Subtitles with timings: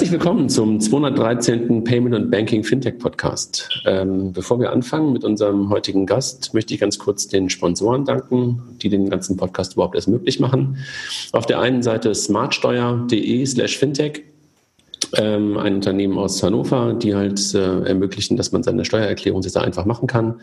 [0.00, 1.84] Herzlich willkommen zum 213.
[1.84, 3.68] Payment and Banking Fintech Podcast.
[3.84, 8.62] Ähm, bevor wir anfangen mit unserem heutigen Gast, möchte ich ganz kurz den Sponsoren danken,
[8.80, 10.78] die den ganzen Podcast überhaupt erst möglich machen.
[11.32, 14.22] Auf der einen Seite smartsteuer.de slash fintech
[15.16, 19.84] ähm, ein Unternehmen aus Hannover, die halt äh, ermöglichen, dass man seine Steuererklärung sehr einfach
[19.84, 20.40] machen kann.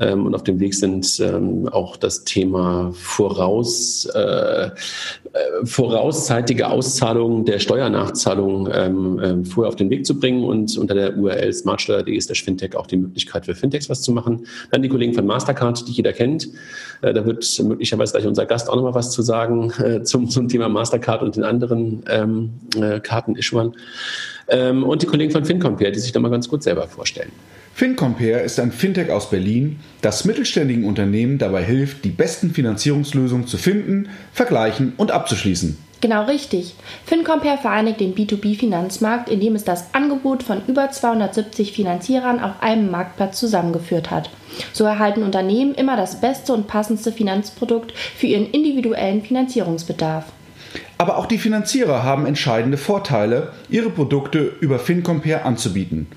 [0.00, 4.70] Ähm, und auf dem Weg sind ähm, auch das Thema voraus, äh, äh,
[5.64, 11.16] vorauszeitige Auszahlung der Steuernachzahlung ähm, äh, vorher auf den Weg zu bringen und unter der
[11.16, 14.46] URL smartsteuer.de ist der Fintech auch die Möglichkeit für Fintechs was zu machen.
[14.70, 16.48] Dann die Kollegen von Mastercard, die jeder kennt.
[17.02, 20.48] Äh, da wird möglicherweise gleich unser Gast auch nochmal was zu sagen äh, zum, zum
[20.48, 23.74] Thema Mastercard und den anderen ähm, äh, Karten-Issuern.
[24.48, 27.32] Ähm, und die Kollegen von FinCompare, die sich da mal ganz gut selber vorstellen.
[27.74, 33.56] FinCompare ist ein Fintech aus Berlin, das mittelständigen Unternehmen dabei hilft, die besten Finanzierungslösungen zu
[33.56, 35.78] finden, vergleichen und abzuschließen.
[36.00, 36.74] Genau richtig.
[37.04, 43.38] FinCompare vereinigt den B2B-Finanzmarkt, indem es das Angebot von über 270 Finanzierern auf einem Marktplatz
[43.38, 44.30] zusammengeführt hat.
[44.72, 50.24] So erhalten Unternehmen immer das beste und passendste Finanzprodukt für ihren individuellen Finanzierungsbedarf.
[51.00, 56.08] Aber auch die Finanzierer haben entscheidende Vorteile, ihre Produkte über FinCompare anzubieten.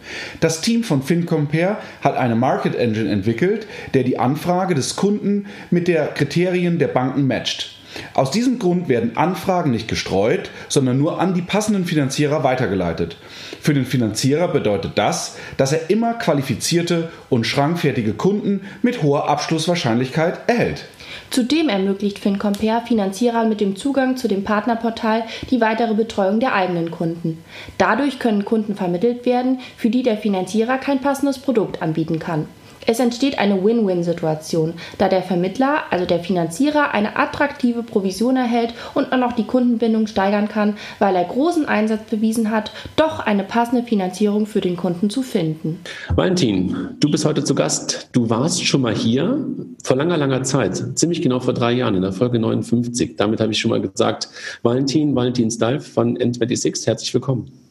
[0.41, 5.87] Das Team von FinCompare hat eine Market Engine entwickelt, der die Anfrage des Kunden mit
[5.87, 7.77] der Kriterien der Banken matcht.
[8.13, 13.15] Aus diesem Grund werden Anfragen nicht gestreut, sondern nur an die passenden Finanzierer weitergeleitet.
[13.61, 20.39] Für den Finanzierer bedeutet das, dass er immer qualifizierte und schrankfertige Kunden mit hoher Abschlusswahrscheinlichkeit
[20.47, 20.87] erhält.
[21.29, 26.91] Zudem ermöglicht FinCompare Finanzierern mit dem Zugang zu dem Partnerportal die weitere Betreuung der eigenen
[26.91, 27.43] Kunden.
[27.77, 32.47] Dadurch können Kunden vermittelt werden, für die der Finanzierer kein passendes Produkt anbieten kann.
[32.85, 39.11] Es entsteht eine Win-Win-Situation, da der Vermittler, also der Finanzierer, eine attraktive Provision erhält und
[39.11, 43.83] auch noch die Kundenbindung steigern kann, weil er großen Einsatz bewiesen hat, doch eine passende
[43.83, 45.79] Finanzierung für den Kunden zu finden.
[46.15, 48.09] Valentin, du bist heute zu Gast.
[48.11, 49.45] Du warst schon mal hier
[49.83, 53.15] vor langer, langer Zeit, ziemlich genau vor drei Jahren in der Folge 59.
[53.17, 54.29] Damit habe ich schon mal gesagt,
[54.61, 57.62] Valentin, Valentin Stalf von N26, herzlich willkommen.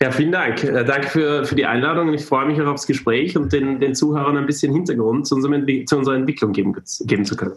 [0.00, 0.62] Ja, vielen Dank.
[0.62, 2.12] Äh, danke für, für die Einladung.
[2.14, 5.86] Ich freue mich auch aufs Gespräch und den, den Zuhörern ein bisschen Hintergrund zu, unserem,
[5.86, 7.56] zu unserer Entwicklung geben, geben zu können.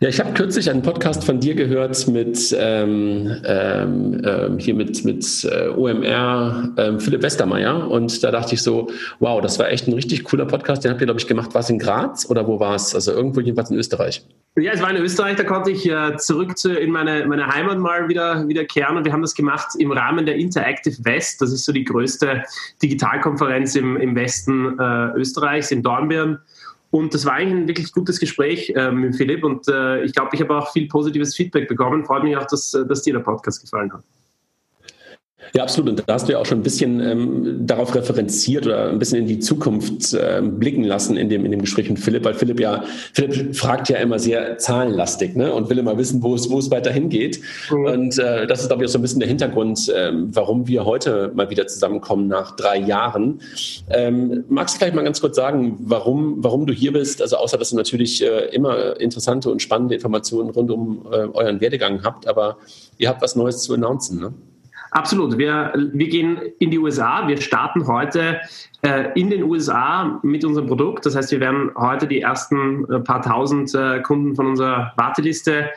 [0.00, 5.04] Ja, ich habe kürzlich einen Podcast von dir gehört mit ähm, ähm, ähm hier mit,
[5.04, 8.90] mit äh, OMR ähm, Philipp Westermeier und da dachte ich so,
[9.20, 10.84] wow, das war echt ein richtig cooler Podcast.
[10.84, 11.54] Den habt ihr, glaube ich, gemacht.
[11.54, 12.94] War es in Graz oder wo war es?
[12.94, 14.24] Also irgendwo jedenfalls in Österreich.
[14.56, 17.78] Ja, es war in Österreich, da konnte ich äh, zurück zu, in meine, meine Heimat
[17.78, 21.42] mal wieder, wieder kehren und wir haben das gemacht im Rahmen der Interactive West.
[21.42, 22.42] Das ist so die größte
[22.82, 26.38] Digitalkonferenz im, im Westen äh, Österreichs, in Dornbirn.
[26.94, 30.30] Und das war eigentlich ein wirklich gutes Gespräch äh, mit Philipp und äh, ich glaube,
[30.32, 32.04] ich habe auch viel positives Feedback bekommen.
[32.04, 34.04] Freut mich auch, dass, äh, dass dir der Podcast gefallen hat.
[35.56, 35.88] Ja, absolut.
[35.88, 39.20] Und da hast du ja auch schon ein bisschen ähm, darauf referenziert oder ein bisschen
[39.20, 42.58] in die Zukunft äh, blicken lassen in dem, in dem Gespräch mit Philipp, weil Philipp
[42.58, 42.82] ja,
[43.12, 45.52] Philipp fragt ja immer sehr zahlenlastig ne?
[45.52, 47.40] und will immer wissen, wo es, wo es weiter hingeht.
[47.70, 47.84] Mhm.
[47.84, 50.84] Und äh, das ist, glaube ich, auch so ein bisschen der Hintergrund, äh, warum wir
[50.84, 53.40] heute mal wieder zusammenkommen nach drei Jahren.
[53.90, 57.22] Ähm, magst du vielleicht mal ganz kurz sagen, warum, warum du hier bist?
[57.22, 61.60] Also außer, dass du natürlich äh, immer interessante und spannende Informationen rund um äh, euren
[61.60, 62.58] Werdegang habt, aber
[62.98, 64.34] ihr habt was Neues zu announcen, ne?
[64.94, 65.36] Absolut.
[65.38, 67.26] Wir, wir gehen in die USA.
[67.26, 68.40] Wir starten heute
[68.82, 71.04] äh, in den USA mit unserem Produkt.
[71.04, 75.70] Das heißt, wir werden heute die ersten äh, paar tausend äh, Kunden von unserer Warteliste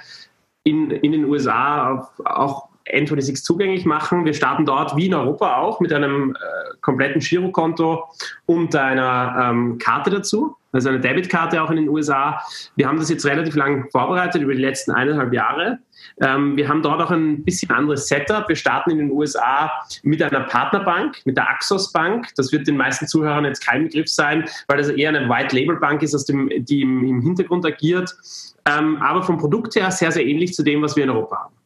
[0.63, 4.25] in, in den USA auf, auch N26 zugänglich machen.
[4.25, 8.05] Wir starten dort wie in Europa auch mit einem äh, kompletten Girokonto
[8.45, 12.41] und einer ähm, Karte dazu, also eine Debitkarte auch in den USA.
[12.75, 15.79] Wir haben das jetzt relativ lang vorbereitet über die letzten eineinhalb Jahre.
[16.21, 18.47] Ähm, wir haben dort auch ein bisschen anderes Setup.
[18.47, 19.71] Wir starten in den USA
[20.03, 22.27] mit einer Partnerbank, mit der Axos Bank.
[22.35, 25.77] Das wird den meisten Zuhörern jetzt kein Begriff sein, weil das eher eine White Label
[25.77, 28.15] Bank ist, aus dem, die im, im Hintergrund agiert.
[28.65, 31.56] Ähm, aber vom Produkt her sehr, sehr ähnlich zu dem, was wir in Europa haben.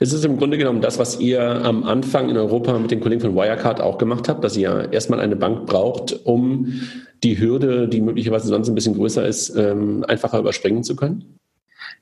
[0.00, 3.20] Es ist im Grunde genommen das, was ihr am Anfang in Europa mit den Kollegen
[3.20, 6.80] von Wirecard auch gemacht habt, dass ihr erstmal eine Bank braucht, um
[7.22, 11.38] die Hürde, die möglicherweise sonst ein bisschen größer ist, ähm, einfacher überspringen zu können?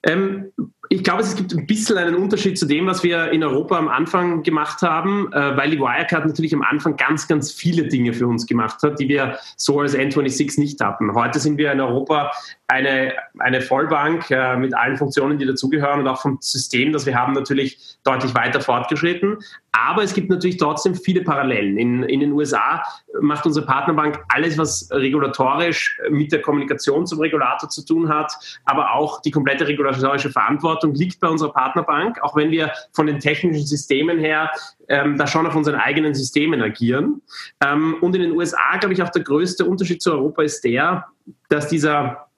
[0.02, 0.52] Ähm,
[0.88, 3.88] ich glaube, es gibt ein bisschen einen Unterschied zu dem, was wir in Europa am
[3.88, 8.26] Anfang gemacht haben, äh, weil die Wirecard natürlich am Anfang ganz, ganz viele Dinge für
[8.26, 11.14] uns gemacht hat, die wir so als N26 nicht hatten.
[11.14, 12.32] Heute sind wir in Europa
[12.66, 17.14] eine, eine Vollbank äh, mit allen Funktionen, die dazugehören und auch vom System, das wir
[17.14, 19.38] haben, natürlich deutlich weiter fortgeschritten.
[19.72, 21.78] Aber es gibt natürlich trotzdem viele Parallelen.
[21.78, 22.82] In, in den USA
[23.20, 28.32] macht unsere Partnerbank alles, was regulatorisch mit der Kommunikation zum Regulator zu tun hat,
[28.64, 33.18] aber auch die komplette regulatorische Verantwortung liegt bei unserer Partnerbank, auch wenn wir von den
[33.18, 34.50] technischen Systemen her
[34.88, 37.22] ähm, da schon auf unseren eigenen Systemen agieren.
[37.64, 41.06] Ähm, und in den USA, glaube ich, auch der größte Unterschied zu Europa ist der,
[41.48, 42.28] dass dieser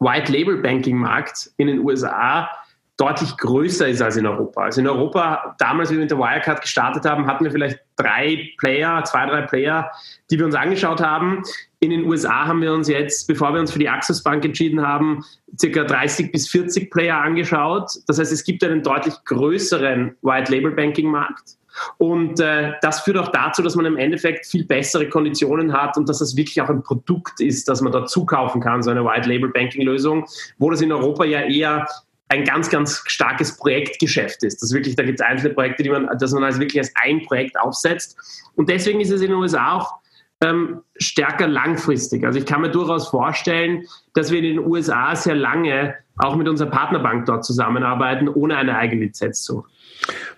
[0.00, 2.48] White-Label-Banking-Markt in den USA
[2.96, 4.62] deutlich größer ist als in Europa.
[4.62, 8.50] Also in Europa, damals, wie wir mit der Wirecard gestartet haben, hatten wir vielleicht drei
[8.58, 9.90] Player, zwei, drei Player,
[10.30, 11.42] die wir uns angeschaut haben.
[11.82, 14.86] In den USA haben wir uns jetzt, bevor wir uns für die Access Bank entschieden
[14.86, 15.24] haben,
[15.58, 17.90] circa 30 bis 40 Player angeschaut.
[18.06, 21.56] Das heißt, es gibt einen deutlich größeren White-Label-Banking-Markt.
[21.98, 26.08] Und äh, das führt auch dazu, dass man im Endeffekt viel bessere Konditionen hat und
[26.08, 30.24] dass das wirklich auch ein Produkt ist, das man dazu kaufen kann, so eine White-Label-Banking-Lösung,
[30.58, 31.88] wo das in Europa ja eher
[32.28, 34.62] ein ganz, ganz starkes Projektgeschäft ist.
[34.62, 37.22] Das wirklich, da gibt es einzelne Projekte, die man, dass man also wirklich als ein
[37.22, 38.16] Projekt aufsetzt.
[38.54, 40.01] Und deswegen ist es in den USA auch
[40.42, 42.24] ähm, stärker langfristig.
[42.24, 46.48] Also ich kann mir durchaus vorstellen, dass wir in den USA sehr lange auch mit
[46.48, 49.64] unserer Partnerbank dort zusammenarbeiten, ohne eine eigene Lizenz zu.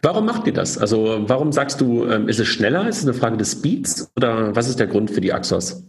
[0.03, 0.79] Warum macht ihr das?
[0.79, 2.87] Also warum sagst du, ähm, ist es schneller?
[2.89, 4.13] Ist es eine Frage des Speeds?
[4.17, 5.83] Oder was ist der Grund für die Axos?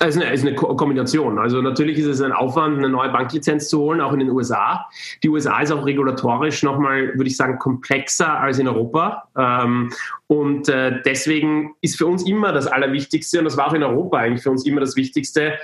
[0.00, 1.38] Es ist eine, ist eine Kombination.
[1.38, 4.88] Also natürlich ist es ein Aufwand, eine neue Banklizenz zu holen, auch in den USA.
[5.22, 9.28] Die USA ist auch regulatorisch nochmal, würde ich sagen, komplexer als in Europa.
[9.38, 9.92] Ähm,
[10.26, 14.18] und äh, deswegen ist für uns immer das Allerwichtigste, und das war auch in Europa
[14.18, 15.58] eigentlich für uns immer das Wichtigste,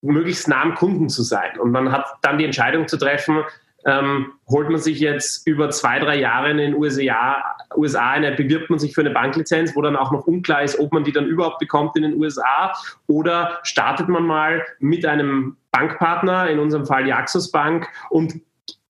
[0.00, 1.58] möglichst nah am Kunden zu sein.
[1.58, 3.42] Und man hat dann die Entscheidung zu treffen,
[3.84, 7.36] ähm, holt man sich jetzt über zwei, drei Jahre in den USA,
[7.76, 10.92] USA eine, bewirbt man sich für eine Banklizenz, wo dann auch noch unklar ist, ob
[10.92, 12.72] man die dann überhaupt bekommt in den USA
[13.06, 18.40] oder startet man mal mit einem Bankpartner, in unserem Fall die Axos Bank und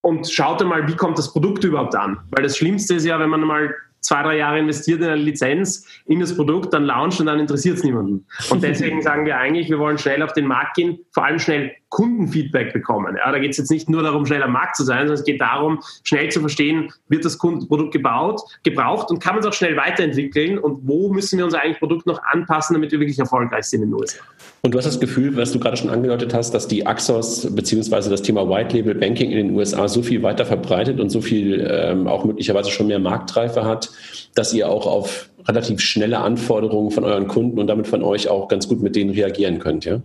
[0.01, 2.19] und schaut mal, wie kommt das Produkt überhaupt an?
[2.31, 5.85] Weil das Schlimmste ist ja, wenn man mal zwei, drei Jahre investiert in eine Lizenz,
[6.05, 8.25] in das Produkt, dann launcht und dann interessiert es niemanden.
[8.49, 11.75] Und deswegen sagen wir eigentlich, wir wollen schnell auf den Markt gehen, vor allem schnell
[11.89, 13.17] Kundenfeedback bekommen.
[13.17, 15.23] Ja, da geht es jetzt nicht nur darum, schnell am Markt zu sein, sondern es
[15.23, 19.53] geht darum, schnell zu verstehen, wird das Produkt gebaut, gebraucht und kann man es auch
[19.53, 23.65] schnell weiterentwickeln und wo müssen wir unser eigenes Produkt noch anpassen, damit wir wirklich erfolgreich
[23.65, 24.19] sind in den USA.
[24.61, 28.09] Und du hast das Gefühl, was du gerade schon angedeutet hast, dass die Axos bzw.
[28.09, 31.65] das Thema White Label Banking in den USA so viel weiter verbreitet und so viel
[31.69, 33.89] ähm, auch möglicherweise schon mehr Marktreife hat,
[34.35, 38.47] dass ihr auch auf relativ schnelle Anforderungen von euren Kunden und damit von euch auch
[38.47, 40.01] ganz gut mit denen reagieren könnt, ja?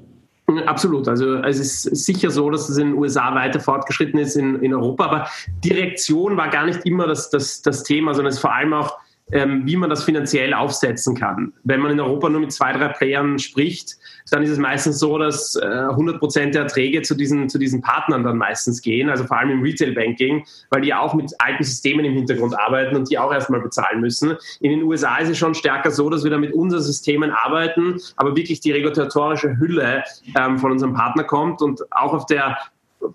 [0.66, 1.08] Absolut.
[1.08, 4.74] Also es ist sicher so, dass es in den USA weiter fortgeschritten ist in, in
[4.74, 5.28] Europa, aber
[5.64, 8.74] die Reaktion war gar nicht immer das, das, das Thema, sondern es ist vor allem
[8.74, 8.98] auch
[9.32, 11.52] ähm, wie man das finanziell aufsetzen kann.
[11.64, 13.96] Wenn man in Europa nur mit zwei, drei Playern spricht,
[14.30, 17.80] dann ist es meistens so, dass äh, 100 Prozent der Erträge zu diesen, zu diesen
[17.80, 22.04] Partnern dann meistens gehen, also vor allem im Retail-Banking, weil die auch mit alten Systemen
[22.04, 24.36] im Hintergrund arbeiten und die auch erstmal bezahlen müssen.
[24.60, 28.00] In den USA ist es schon stärker so, dass wir da mit unseren Systemen arbeiten,
[28.16, 30.04] aber wirklich die regulatorische Hülle
[30.38, 32.58] ähm, von unserem Partner kommt und auch auf der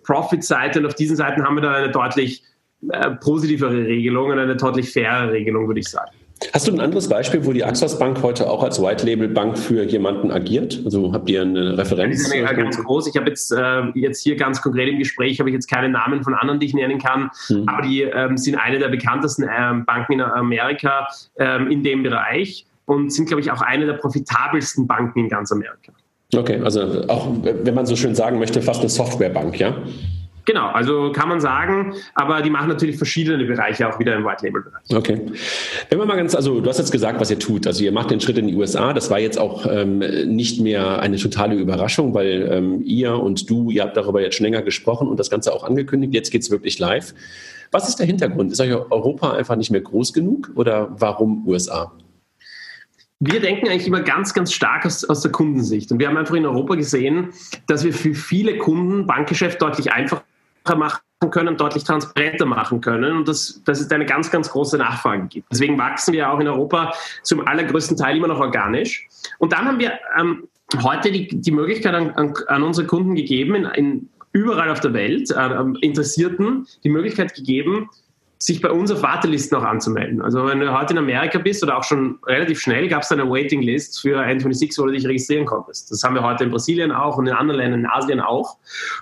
[0.04, 2.44] Profit-Seite und auf diesen Seiten haben wir da eine deutlich
[2.88, 6.12] äh, positivere Regelung und eine deutlich faire Regelung, würde ich sagen.
[6.54, 9.58] Hast du ein anderes Beispiel, wo die Axos Bank heute auch als White Label Bank
[9.58, 10.82] für jemanden agiert?
[10.86, 12.24] Also habt ihr eine Referenz?
[12.24, 13.08] Das ist ja ganz groß.
[13.08, 16.24] Ich habe jetzt, äh, jetzt hier ganz konkret im Gespräch habe ich jetzt keine Namen
[16.24, 17.68] von anderen, die ich nennen kann, hm.
[17.68, 22.66] aber die ähm, sind eine der bekanntesten ähm, Banken in Amerika ähm, in dem Bereich
[22.86, 25.92] und sind, glaube ich, auch eine der profitabelsten Banken in ganz Amerika.
[26.36, 29.76] Okay, also auch, wenn man so schön sagen möchte, fast eine Softwarebank, ja?
[30.50, 34.44] Genau, also kann man sagen, aber die machen natürlich verschiedene Bereiche auch wieder im White
[34.44, 34.82] Label Bereich.
[34.92, 35.22] Okay.
[35.90, 37.68] Wenn wir mal ganz, also du hast jetzt gesagt, was ihr tut.
[37.68, 38.92] Also ihr macht den Schritt in die USA.
[38.94, 43.70] Das war jetzt auch ähm, nicht mehr eine totale Überraschung, weil ähm, ihr und du,
[43.70, 46.16] ihr habt darüber jetzt schon länger gesprochen und das Ganze auch angekündigt.
[46.16, 47.14] Jetzt geht es wirklich live.
[47.70, 48.52] Was ist der Hintergrund?
[48.52, 51.92] Ist euch Europa einfach nicht mehr groß genug oder warum USA?
[53.22, 55.92] wir denken eigentlich immer ganz, ganz stark aus, aus, der Kundensicht.
[55.92, 57.34] Und wir haben einfach in Europa gesehen,
[57.68, 60.24] dass wir für viele Kunden Bankgeschäft deutlich einfacher
[60.76, 61.00] machen
[61.32, 65.52] können, deutlich transparenter machen können und dass, dass es eine ganz, ganz große Nachfrage gibt.
[65.52, 69.08] Deswegen wachsen wir auch in Europa zum allergrößten Teil immer noch organisch.
[69.38, 70.48] Und dann haben wir ähm,
[70.82, 74.94] heute die, die Möglichkeit an, an, an unsere Kunden gegeben, in, in überall auf der
[74.94, 77.90] Welt, äh, Interessierten, die Möglichkeit gegeben,
[78.42, 80.22] sich bei uns auf Wartelisten auch anzumelden.
[80.22, 83.30] Also wenn du heute in Amerika bist oder auch schon relativ schnell, gab es eine
[83.30, 85.92] Waiting List für N26, wo du dich registrieren konntest.
[85.92, 88.58] Das haben wir heute in Brasilien auch und in anderen Ländern in Asien auch.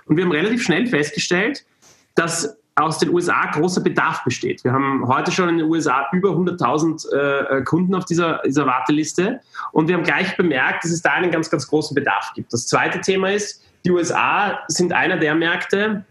[0.06, 1.66] Und wir haben relativ schnell festgestellt,
[2.16, 4.64] dass aus den USA großer Bedarf besteht.
[4.64, 9.40] Wir haben heute schon in den USA über 100.000 äh, Kunden auf dieser, dieser Warteliste
[9.72, 12.54] und wir haben gleich bemerkt, dass es da einen ganz, ganz großen Bedarf gibt.
[12.54, 16.06] Das zweite Thema ist, die USA sind einer der Märkte,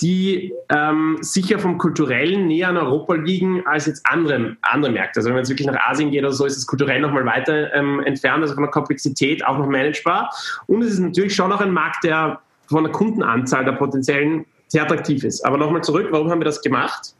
[0.00, 5.20] die ähm, sicher vom Kulturellen näher an Europa liegen als jetzt andere, andere Märkte.
[5.20, 7.72] Also wenn man jetzt wirklich nach Asien geht oder so, ist es kulturell nochmal weiter
[7.74, 10.30] ähm, entfernt, also von der Komplexität auch noch managebar.
[10.66, 14.82] Und es ist natürlich schon noch ein Markt, der von der Kundenanzahl der potenziellen sehr
[14.82, 15.44] attraktiv ist.
[15.44, 17.14] Aber nochmal zurück, warum haben wir das gemacht?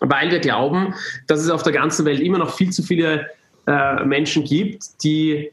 [0.00, 0.94] Weil wir glauben,
[1.26, 3.28] dass es auf der ganzen Welt immer noch viel zu viele
[3.66, 5.52] äh, Menschen gibt, die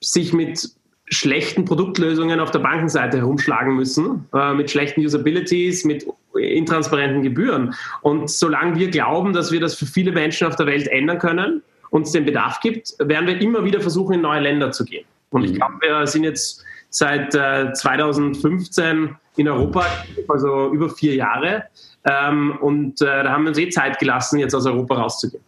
[0.00, 0.70] sich mit
[1.14, 6.06] schlechten Produktlösungen auf der Bankenseite herumschlagen müssen, äh, mit schlechten Usabilities, mit
[6.38, 7.74] intransparenten Gebühren.
[8.02, 11.62] Und solange wir glauben, dass wir das für viele Menschen auf der Welt ändern können,
[11.90, 15.04] uns den Bedarf gibt, werden wir immer wieder versuchen, in neue Länder zu gehen.
[15.30, 15.48] Und mhm.
[15.48, 19.84] ich glaube, wir sind jetzt seit äh, 2015 in Europa,
[20.28, 21.64] also über vier Jahre.
[22.04, 25.42] Ähm, und äh, da haben wir uns eh Zeit gelassen, jetzt aus Europa rauszugehen.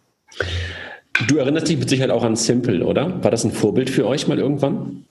[1.27, 3.23] Du erinnerst dich mit Sicherheit auch an Simple, oder?
[3.23, 5.05] War das ein Vorbild für euch mal irgendwann?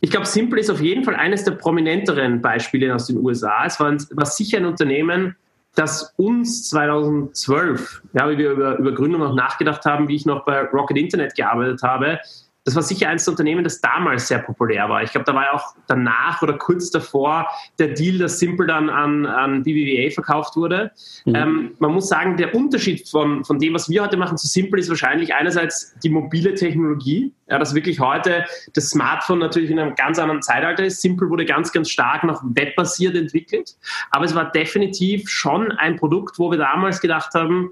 [0.00, 3.64] Ich glaube, Simple ist auf jeden Fall eines der prominenteren Beispiele aus den USA.
[3.64, 5.36] Es war, war sicher ein Unternehmen,
[5.74, 10.44] das uns 2012, ja, wie wir über, über Gründung noch nachgedacht haben, wie ich noch
[10.44, 12.18] bei Rocket Internet gearbeitet habe,
[12.66, 15.00] das war sicher eines der Unternehmen, das damals sehr populär war.
[15.04, 17.46] Ich glaube, da war ja auch danach oder kurz davor
[17.78, 20.90] der Deal, dass Simple dann an, an BBVA verkauft wurde.
[21.26, 21.34] Mhm.
[21.36, 24.80] Ähm, man muss sagen, der Unterschied von, von dem, was wir heute machen, zu Simple
[24.80, 28.44] ist wahrscheinlich einerseits die mobile Technologie, ja, dass wirklich heute
[28.74, 31.00] das Smartphone natürlich in einem ganz anderen Zeitalter ist.
[31.00, 33.76] Simple wurde ganz, ganz stark noch webbasiert entwickelt.
[34.10, 37.70] Aber es war definitiv schon ein Produkt, wo wir damals gedacht haben,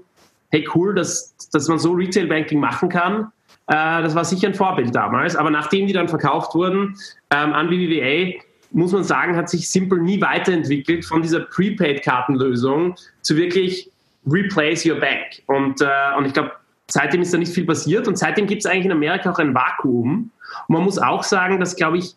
[0.51, 3.33] hey cool, dass, dass man so Retail Banking machen kann
[3.67, 5.35] äh, das war sicher ein Vorbild damals.
[5.35, 6.95] Aber nachdem die dann verkauft wurden
[7.31, 8.39] ähm, an BBVA,
[8.71, 13.89] muss man sagen, hat sich Simple nie weiterentwickelt von dieser Prepaid-Kartenlösung zu wirklich
[14.27, 15.41] Replace Your Bank.
[15.47, 16.51] Und, äh, und ich glaube,
[16.89, 19.53] seitdem ist da nicht viel passiert und seitdem gibt es eigentlich in Amerika auch ein
[19.53, 20.31] Vakuum.
[20.67, 22.15] Und man muss auch sagen, dass, glaube ich,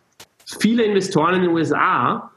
[0.61, 2.31] viele Investoren in den USA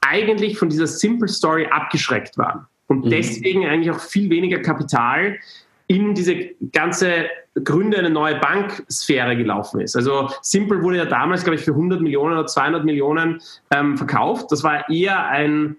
[0.00, 3.10] eigentlich von dieser Simple Story abgeschreckt waren und mhm.
[3.10, 5.38] deswegen eigentlich auch viel weniger Kapital
[5.86, 7.26] in diese ganze
[7.64, 9.96] Gründe eine neue Banksphäre gelaufen ist.
[9.96, 14.46] Also Simple wurde ja damals, glaube ich, für 100 Millionen oder 200 Millionen ähm, verkauft.
[14.50, 15.76] Das war eher ein,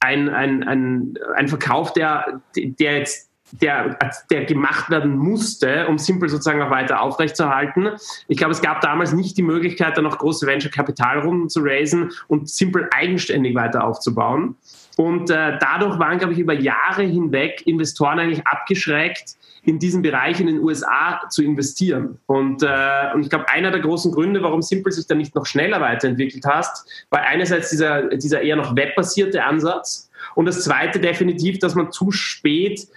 [0.00, 3.98] ein, ein, ein, ein Verkauf, der, der jetzt der,
[4.30, 7.90] der gemacht werden musste, um Simple sozusagen auch weiter aufrechtzuerhalten.
[8.28, 12.48] Ich glaube, es gab damals nicht die Möglichkeit, da noch große Venture-Kapitalrunden zu raisen und
[12.48, 14.56] Simple eigenständig weiter aufzubauen.
[14.96, 20.40] Und äh, dadurch waren, glaube ich, über Jahre hinweg Investoren eigentlich abgeschreckt, in diesem Bereich
[20.40, 22.18] in den USA zu investieren.
[22.26, 25.46] Und, äh, und ich glaube, einer der großen Gründe, warum Simple sich da nicht noch
[25.46, 31.58] schneller weiterentwickelt hast, war einerseits dieser, dieser eher noch webbasierte Ansatz und das zweite definitiv,
[31.58, 32.88] dass man zu spät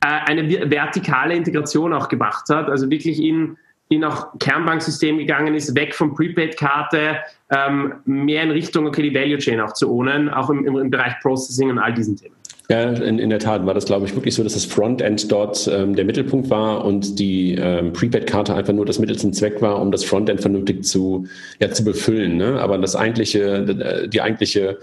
[0.00, 3.56] äh, eine vertikale Integration auch gemacht hat, also wirklich in
[3.88, 7.20] in auch Kernbanksystem gegangen ist, weg von Prepaid-Karte,
[7.50, 11.14] ähm, mehr in Richtung, okay, die Value Chain auch zu ownen, auch im, im Bereich
[11.22, 12.34] Processing und all diesen Themen.
[12.70, 15.66] Ja, in, in der Tat war das, glaube ich, wirklich so, dass das Frontend dort
[15.72, 19.80] ähm, der Mittelpunkt war und die ähm, Prepaid-Karte einfach nur das Mittel zum Zweck war,
[19.80, 21.26] um das Frontend vernünftig zu,
[21.60, 22.36] ja, zu befüllen.
[22.36, 22.60] Ne?
[22.60, 24.78] Aber das eigentliche, die eigentliche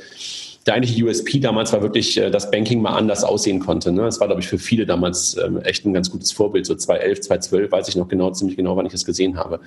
[0.65, 3.91] der eigentliche USP damals war wirklich, äh, dass Banking mal anders aussehen konnte.
[3.91, 4.01] Ne?
[4.01, 6.65] Das war, glaube ich, für viele damals ähm, echt ein ganz gutes Vorbild.
[6.65, 9.59] So 2011, 2012 weiß ich noch genau, ziemlich genau, wann ich das gesehen habe.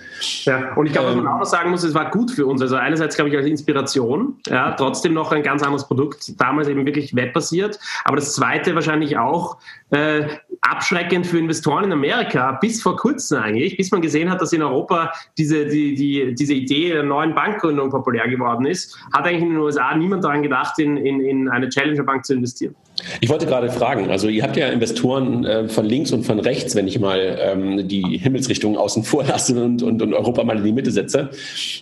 [0.42, 2.46] Ja, und ich glaube, was man ähm, auch noch sagen muss, es war gut für
[2.46, 2.60] uns.
[2.62, 6.84] Also einerseits, glaube ich, als Inspiration, ja, trotzdem noch ein ganz anderes Produkt, damals eben
[6.84, 7.78] wirklich webbasiert.
[8.04, 9.58] Aber das zweite wahrscheinlich auch
[9.90, 10.24] äh,
[10.70, 14.62] abschreckend für Investoren in Amerika, bis vor kurzem eigentlich, bis man gesehen hat, dass in
[14.62, 19.50] Europa diese, die, die, diese Idee der neuen Bankgründung populär geworden ist, hat eigentlich in
[19.50, 22.74] den USA niemand daran gedacht, in, in, in eine Challenger-Bank zu investieren.
[23.20, 26.74] Ich wollte gerade fragen, also ihr habt ja Investoren äh, von links und von rechts,
[26.74, 30.64] wenn ich mal ähm, die Himmelsrichtung außen vor lasse und, und, und Europa mal in
[30.64, 31.30] die Mitte setze.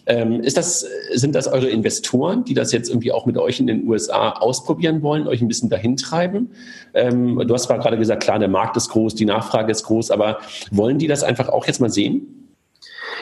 [0.07, 3.67] Ähm, ist das, sind das eure Investoren, die das jetzt irgendwie auch mit euch in
[3.67, 6.51] den USA ausprobieren wollen, euch ein bisschen dahin treiben?
[6.95, 10.11] Ähm, du hast zwar gerade gesagt, klar, der Markt ist groß, die Nachfrage ist groß,
[10.11, 10.39] aber
[10.71, 12.47] wollen die das einfach auch jetzt mal sehen?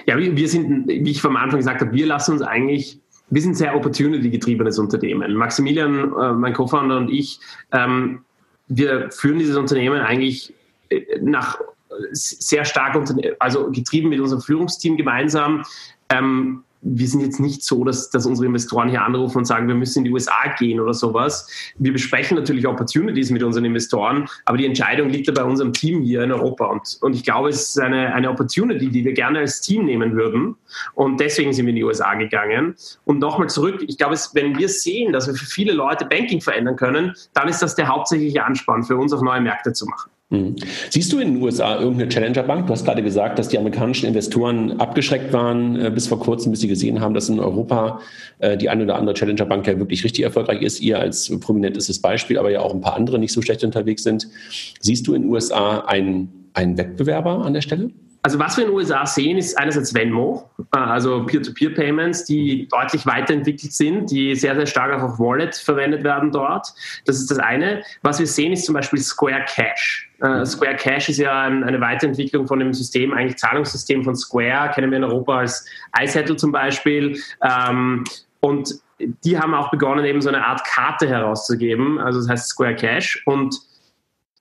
[0.06, 3.00] Ja, wir sind, wie ich vom Anfang gesagt habe, wir lassen uns eigentlich
[3.34, 5.34] wir sind sehr opportunity-getriebenes Unternehmen.
[5.34, 7.40] Maximilian, äh, mein Co-Founder und ich,
[7.72, 8.24] ähm,
[8.68, 10.54] wir führen dieses Unternehmen eigentlich
[10.90, 11.58] äh, nach
[12.12, 12.96] sehr stark,
[13.38, 15.64] also getrieben mit unserem Führungsteam gemeinsam.
[16.10, 19.74] Ähm, wir sind jetzt nicht so, dass, dass unsere Investoren hier anrufen und sagen, wir
[19.74, 21.48] müssen in die USA gehen oder sowas.
[21.78, 26.02] Wir besprechen natürlich Opportunities mit unseren Investoren, aber die Entscheidung liegt ja bei unserem Team
[26.02, 26.66] hier in Europa.
[26.66, 30.14] Und, und ich glaube, es ist eine, eine Opportunity, die wir gerne als Team nehmen
[30.14, 30.56] würden.
[30.94, 32.74] Und deswegen sind wir in die USA gegangen.
[33.04, 36.40] Und nochmal zurück, ich glaube, es, wenn wir sehen, dass wir für viele Leute Banking
[36.40, 40.13] verändern können, dann ist das der hauptsächliche Anspann für uns, auch neue Märkte zu machen.
[40.30, 40.56] Mhm.
[40.90, 42.66] Siehst du in den USA irgendeine Challenger-Bank?
[42.66, 46.60] Du hast gerade gesagt, dass die amerikanischen Investoren abgeschreckt waren äh, bis vor kurzem, bis
[46.60, 48.00] sie gesehen haben, dass in Europa
[48.38, 50.80] äh, die eine oder andere Challenger-Bank ja wirklich richtig erfolgreich ist.
[50.80, 54.28] Ihr als prominentestes Beispiel, aber ja auch ein paar andere nicht so schlecht unterwegs sind.
[54.80, 57.90] Siehst du in den USA einen, einen Wettbewerber an der Stelle?
[58.24, 63.04] Also was wir in den USA sehen, ist einerseits Venmo, äh, also Peer-to-Peer-Payments, die deutlich
[63.04, 66.68] weiterentwickelt sind, die sehr, sehr stark auch auf Wallet verwendet werden dort.
[67.04, 67.82] Das ist das eine.
[68.00, 70.10] Was wir sehen, ist zum Beispiel Square Cash.
[70.22, 74.90] Uh, Square Cash ist ja eine Weiterentwicklung von dem System, eigentlich Zahlungssystem von Square, kennen
[74.90, 75.66] wir in Europa als
[76.00, 77.20] iSettle zum Beispiel.
[77.40, 78.04] Um,
[78.40, 82.76] und die haben auch begonnen, eben so eine Art Karte herauszugeben, also das heißt Square
[82.76, 83.22] Cash.
[83.26, 83.54] Und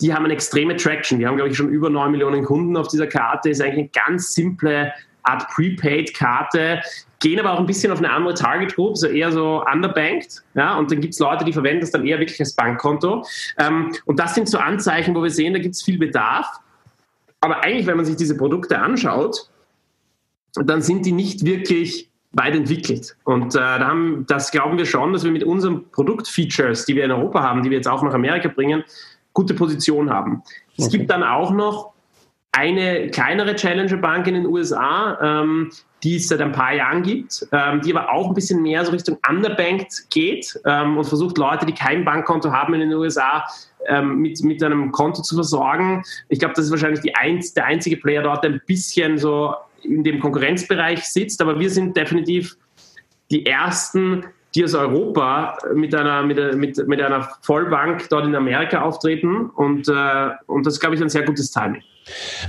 [0.01, 1.19] die haben eine extreme Traction.
[1.19, 3.49] Die haben, glaube ich, schon über 9 Millionen Kunden auf dieser Karte.
[3.49, 6.81] Ist eigentlich eine ganz simple Art Prepaid-Karte,
[7.19, 10.43] gehen aber auch ein bisschen auf eine andere Target Group, so eher so underbanked.
[10.55, 13.25] Ja, und dann gibt es Leute, die verwenden das dann eher wirklich als Bankkonto.
[13.57, 16.47] Ähm, und das sind so Anzeichen, wo wir sehen, da gibt es viel Bedarf.
[17.39, 19.49] Aber eigentlich, wenn man sich diese Produkte anschaut,
[20.55, 23.15] dann sind die nicht wirklich weit entwickelt.
[23.23, 27.05] Und äh, da haben, das glauben wir schon, dass wir mit unseren Produktfeatures, die wir
[27.05, 28.83] in Europa haben, die wir jetzt auch nach Amerika bringen,
[29.33, 30.43] gute Position haben.
[30.77, 30.97] Es okay.
[30.97, 31.93] gibt dann auch noch
[32.53, 35.71] eine kleinere Challenger-Bank in den USA, ähm,
[36.03, 38.91] die es seit ein paar Jahren gibt, ähm, die aber auch ein bisschen mehr so
[38.91, 43.43] Richtung underbanked geht ähm, und versucht, Leute, die kein Bankkonto haben in den USA,
[43.87, 46.03] ähm, mit, mit einem Konto zu versorgen.
[46.29, 49.55] Ich glaube, das ist wahrscheinlich die einz, der einzige Player dort, der ein bisschen so
[49.81, 52.55] in dem Konkurrenzbereich sitzt, aber wir sind definitiv
[53.31, 54.25] die ersten,
[54.55, 59.49] die aus Europa mit einer, mit, mit, mit einer Vollbank dort in Amerika auftreten.
[59.55, 61.81] Und, äh, und das, glaube ich, ein sehr gutes Timing.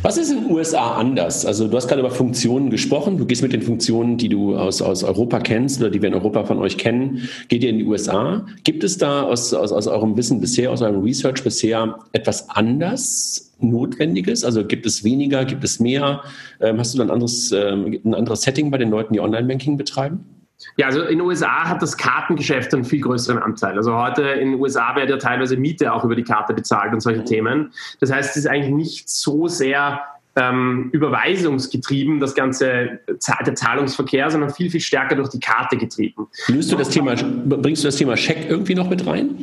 [0.02, 1.46] Was ist in den USA anders?
[1.46, 3.18] Also du hast gerade über Funktionen gesprochen.
[3.18, 6.14] Du gehst mit den Funktionen, die du aus, aus Europa kennst oder die wir in
[6.14, 8.44] Europa von euch kennen, geht ihr in die USA.
[8.64, 13.52] Gibt es da aus, aus, aus eurem Wissen bisher, aus eurem Research bisher etwas anders
[13.60, 14.44] Notwendiges?
[14.44, 16.22] Also gibt es weniger, gibt es mehr?
[16.60, 19.76] Ähm, hast du dann ein anderes, ähm, ein anderes Setting bei den Leuten, die Online-Banking
[19.76, 20.43] betreiben?
[20.76, 23.76] Ja, also in den USA hat das Kartengeschäft einen viel größeren Anteil.
[23.76, 27.00] Also heute in den USA wird ja teilweise Miete auch über die Karte bezahlt und
[27.00, 27.72] solche Themen.
[28.00, 30.02] Das heißt, es ist eigentlich nicht so sehr
[30.36, 33.00] ähm, überweisungsgetrieben, das ganze
[33.46, 36.26] der Zahlungsverkehr, sondern viel, viel stärker durch die Karte getrieben.
[36.48, 39.36] Löst du das Thema, bringst du das Thema Scheck irgendwie noch mit rein?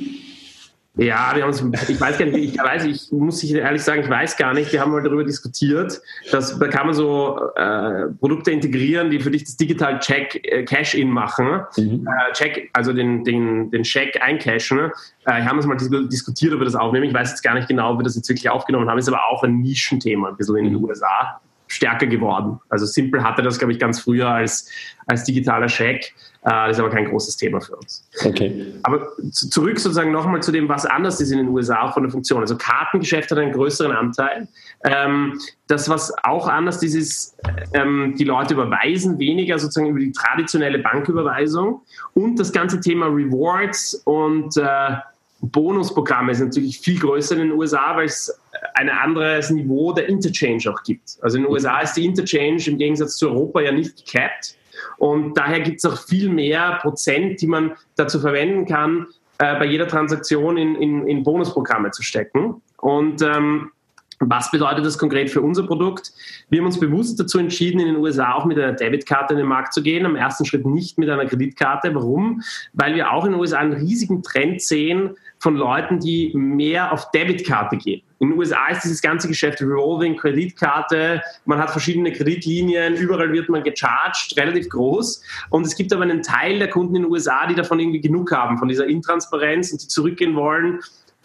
[0.98, 4.10] Ja, wir haben uns, ich weiß gar nicht, ich weiß, ich muss ehrlich sagen, ich
[4.10, 4.74] weiß gar nicht.
[4.74, 6.02] Wir haben mal darüber diskutiert,
[6.32, 10.66] dass da kann man so äh, Produkte integrieren, die für dich das Digital Check äh,
[10.66, 12.06] Cash-In machen, mhm.
[12.06, 14.92] äh, Check, also den den den Check eincashen.
[15.26, 15.78] Äh, wir haben uns mal
[16.08, 17.06] diskutiert, ob wir das aufnehmen.
[17.06, 18.98] Ich weiß jetzt gar nicht genau, ob wir das jetzt wirklich aufgenommen haben.
[18.98, 20.84] Ist aber auch ein Nischenthema, ein bisschen in den mhm.
[20.84, 22.60] USA stärker geworden.
[22.68, 24.70] Also Simple hatte das, glaube ich, ganz früher als,
[25.08, 26.14] als digitaler Check.
[26.44, 28.08] Äh, das ist aber kein großes Thema für uns.
[28.26, 28.74] Okay.
[28.84, 32.12] Aber zurück sozusagen nochmal zu dem, was anders ist in den USA auch von der
[32.12, 32.42] Funktion.
[32.42, 34.48] Also Kartengeschäft hat einen größeren Anteil.
[34.84, 37.38] Ähm, das, was auch anders ist, ist,
[37.74, 41.82] ähm, die Leute überweisen weniger sozusagen über die traditionelle Banküberweisung
[42.16, 44.96] und das ganze Thema Rewards und äh,
[45.42, 48.32] Bonusprogramme sind natürlich viel größer in den USA, weil es
[48.76, 51.18] ein anderes Niveau der Interchange auch gibt.
[51.22, 54.56] Also in den USA ist die Interchange im Gegensatz zu Europa ja nicht gecapped.
[55.02, 59.08] Und daher gibt es auch viel mehr Prozent, die man dazu verwenden kann,
[59.40, 62.62] äh, bei jeder Transaktion in, in, in Bonusprogramme zu stecken.
[62.78, 63.72] Und ähm,
[64.30, 66.12] was bedeutet das konkret für unser Produkt?
[66.50, 69.48] Wir haben uns bewusst dazu entschieden, in den USA auch mit einer Debitkarte in den
[69.48, 70.06] Markt zu gehen.
[70.06, 71.94] Am ersten Schritt nicht mit einer Kreditkarte.
[71.96, 72.42] Warum?
[72.74, 77.10] Weil wir auch in den USA einen riesigen Trend sehen von Leuten, die mehr auf
[77.12, 78.04] Debitkarte gehen.
[78.20, 83.50] In den USA ist dieses ganze Geschäft Revolving, Kreditkarte, man hat verschiedene Kreditlinien, überall wird
[83.50, 85.24] man gecharged, relativ groß.
[85.50, 88.32] Und es gibt aber einen Teil der Kunden in den USA, die davon irgendwie genug
[88.32, 90.82] haben, von dieser Intransparenz und die zurückgehen wollen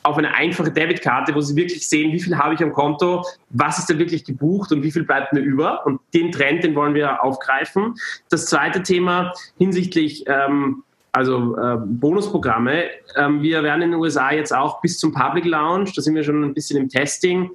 [0.06, 3.78] auf eine einfache Debitkarte, wo sie wirklich sehen, wie viel habe ich am Konto, was
[3.78, 5.84] ist denn wirklich gebucht und wie viel bleibt mir über.
[5.84, 7.94] Und den Trend, den wollen wir aufgreifen.
[8.30, 12.84] Das zweite Thema hinsichtlich ähm, also äh, Bonusprogramme.
[13.16, 16.22] Ähm, wir werden in den USA jetzt auch bis zum Public Launch, da sind wir
[16.22, 17.50] schon ein bisschen im Testing,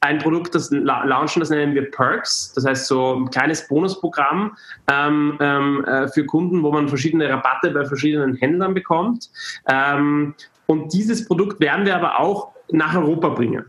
[0.00, 2.52] ein Produkt, das launchen, das nennen wir Perks.
[2.54, 4.56] Das heißt so ein kleines Bonusprogramm
[4.90, 9.30] ähm, ähm, äh, für Kunden, wo man verschiedene Rabatte bei verschiedenen Händlern bekommt.
[9.68, 10.34] Ähm,
[10.66, 13.66] und dieses Produkt werden wir aber auch nach Europa bringen.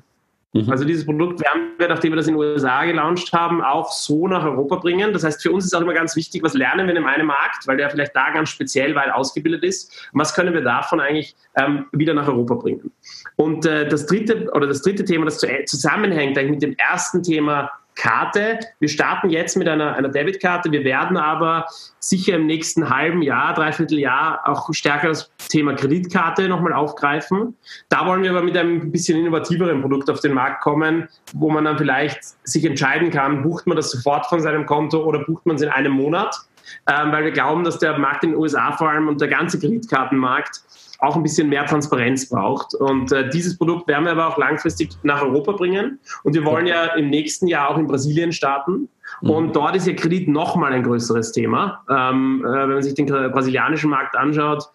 [0.54, 0.70] Mhm.
[0.70, 4.28] Also dieses Produkt werden wir, nachdem wir das in den USA gelauncht haben, auch so
[4.28, 5.14] nach Europa bringen.
[5.14, 7.68] Das heißt, für uns ist auch immer ganz wichtig, was lernen wir in einem Markt,
[7.68, 10.10] weil der vielleicht da ganz speziell weit ausgebildet ist.
[10.14, 12.92] Und was können wir davon eigentlich ähm, wieder nach Europa bringen?
[13.36, 17.72] Und äh, das dritte oder das dritte Thema, das zusammenhängt eigentlich mit dem ersten Thema
[17.98, 18.60] Karte.
[18.80, 20.72] Wir starten jetzt mit einer, einer Debitkarte.
[20.72, 21.66] Wir werden aber
[22.00, 27.56] sicher im nächsten halben Jahr, dreiviertel Jahr auch stärker das Thema Kreditkarte nochmal aufgreifen.
[27.90, 31.66] Da wollen wir aber mit einem bisschen innovativeren Produkt auf den Markt kommen, wo man
[31.66, 35.56] dann vielleicht sich entscheiden kann, bucht man das sofort von seinem Konto oder bucht man
[35.56, 36.47] es in einem Monat.
[36.88, 39.60] Ähm, weil wir glauben, dass der Markt in den USA vor allem und der ganze
[39.60, 40.62] Kreditkartenmarkt
[41.00, 42.74] auch ein bisschen mehr Transparenz braucht.
[42.74, 46.00] Und äh, dieses Produkt werden wir aber auch langfristig nach Europa bringen.
[46.24, 48.90] Und wir wollen ja im nächsten Jahr auch in Brasilien starten.
[49.22, 49.30] Mhm.
[49.30, 51.84] Und dort ist ja Kredit nochmal ein größeres Thema.
[51.90, 54.70] Ähm, äh, wenn man sich den brasilianischen Markt anschaut,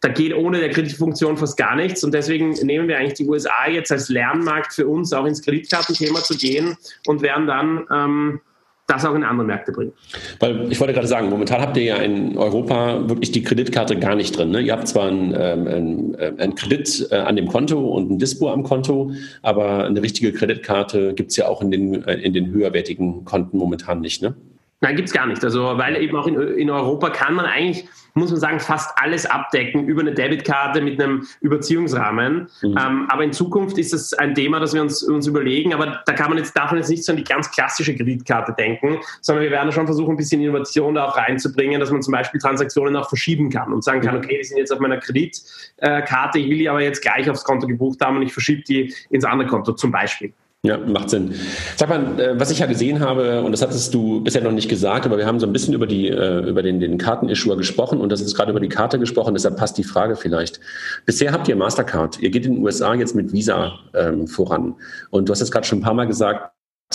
[0.00, 2.04] da geht ohne der Kreditfunktion fast gar nichts.
[2.04, 6.20] Und deswegen nehmen wir eigentlich die USA jetzt als Lernmarkt für uns auch ins Kreditkartenthema
[6.20, 6.76] zu gehen
[7.06, 8.40] und werden dann ähm,
[8.88, 9.92] das auch in andere Märkte bringen.
[10.40, 14.14] Weil ich wollte gerade sagen, momentan habt ihr ja in Europa wirklich die Kreditkarte gar
[14.14, 14.50] nicht drin.
[14.50, 14.62] Ne?
[14.62, 18.62] Ihr habt zwar einen, ähm, einen Kredit äh, an dem Konto und ein Dispo am
[18.62, 23.26] Konto, aber eine richtige Kreditkarte gibt es ja auch in den, äh, in den höherwertigen
[23.26, 24.22] Konten momentan nicht.
[24.22, 24.34] Ne?
[24.80, 25.42] Nein, gibt es gar nicht.
[25.42, 27.88] Also, weil eben auch in, in Europa kann man eigentlich
[28.18, 32.48] muss man sagen, fast alles abdecken über eine Debitkarte mit einem Überziehungsrahmen.
[32.62, 32.76] Mhm.
[32.78, 35.72] Ähm, aber in Zukunft ist es ein Thema, das wir uns, uns überlegen.
[35.72, 38.52] Aber da kann man jetzt, darf man jetzt nicht so an die ganz klassische Kreditkarte
[38.52, 42.12] denken, sondern wir werden schon versuchen, ein bisschen Innovation da auch reinzubringen, dass man zum
[42.12, 44.24] Beispiel Transaktionen auch verschieben kann und sagen kann, mhm.
[44.24, 47.66] okay, die sind jetzt auf meiner Kreditkarte, ich will die aber jetzt gleich aufs Konto
[47.66, 50.32] gebucht haben und ich verschiebe die ins andere Konto zum Beispiel.
[50.64, 51.34] Ja, macht Sinn.
[51.76, 54.68] Sag mal, äh, was ich ja gesehen habe, und das hattest du bisher noch nicht
[54.68, 58.00] gesagt, aber wir haben so ein bisschen über, die, äh, über den, den Kartenissuer gesprochen
[58.00, 60.58] und das ist gerade über die Karte gesprochen, deshalb passt die Frage vielleicht.
[61.06, 64.74] Bisher habt ihr Mastercard, ihr geht in den USA jetzt mit Visa ähm, voran.
[65.10, 66.52] Und du hast jetzt gerade schon ein paar Mal gesagt,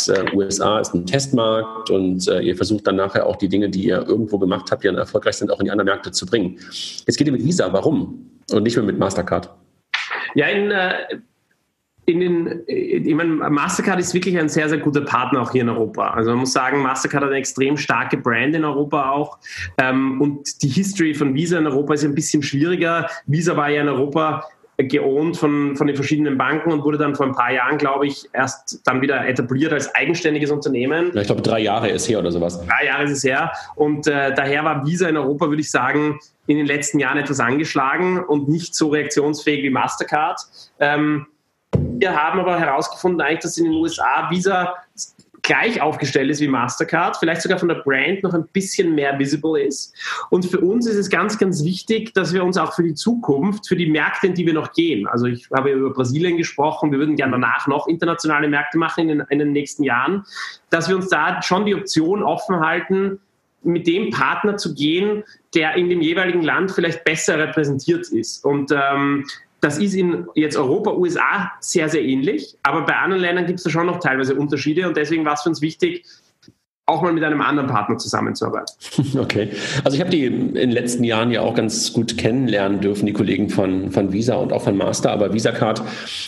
[0.10, 3.86] äh, USA ist ein Testmarkt und äh, ihr versucht dann nachher auch die Dinge, die
[3.86, 6.58] ihr irgendwo gemacht habt, die dann erfolgreich sind, auch in die anderen Märkte zu bringen.
[7.06, 8.30] Jetzt geht ihr mit Visa, warum?
[8.52, 9.49] Und nicht mehr mit Mastercard?
[10.36, 10.93] Ja, in, äh,
[12.06, 15.70] in den, ich meine, Mastercard ist wirklich ein sehr, sehr guter Partner auch hier in
[15.70, 16.10] Europa.
[16.10, 19.38] Also man muss sagen, Mastercard hat eine extrem starke Brand in Europa auch.
[19.78, 23.08] Ähm, und die History von Visa in Europa ist ein bisschen schwieriger.
[23.26, 24.46] Visa war ja in Europa
[24.78, 28.28] geohnt von, von den verschiedenen Banken und wurde dann vor ein paar Jahren, glaube ich,
[28.34, 31.16] erst dann wieder etabliert als eigenständiges Unternehmen.
[31.16, 32.60] Ich glaube, drei Jahre ist her oder sowas.
[32.66, 33.52] Drei Jahre ist es her.
[33.76, 37.39] Und äh, daher war Visa in Europa, würde ich sagen, in den letzten Jahren etwas
[37.39, 40.42] angeschlagen und nicht so reaktionsfähig wie Mastercard.
[40.80, 41.28] Ähm,
[41.73, 44.75] wir haben aber herausgefunden, eigentlich, dass in den USA Visa
[45.43, 49.62] gleich aufgestellt ist wie Mastercard, vielleicht sogar von der Brand noch ein bisschen mehr visible
[49.62, 49.93] ist.
[50.29, 53.67] Und für uns ist es ganz, ganz wichtig, dass wir uns auch für die Zukunft,
[53.67, 56.99] für die Märkte, in die wir noch gehen, also ich habe über Brasilien gesprochen, wir
[56.99, 60.23] würden gerne danach noch internationale Märkte machen in den, in den nächsten Jahren,
[60.69, 63.19] dass wir uns da schon die Option offen halten,
[63.63, 68.43] mit dem Partner zu gehen, der in dem jeweiligen Land vielleicht besser repräsentiert ist.
[68.43, 69.25] Und ähm,
[69.63, 73.63] das ist in jetzt Europa, USA sehr, sehr ähnlich, aber bei anderen Ländern gibt es
[73.63, 76.06] da schon noch teilweise Unterschiede und deswegen war es für uns wichtig,
[76.86, 78.76] auch mal mit einem anderen Partner zusammenzuarbeiten.
[79.24, 79.50] Okay.
[79.84, 83.13] Also ich habe die in den letzten Jahren ja auch ganz gut kennenlernen dürfen, die
[83.13, 85.82] Kollegen von, von Visa und auch von Master, aber VisaCard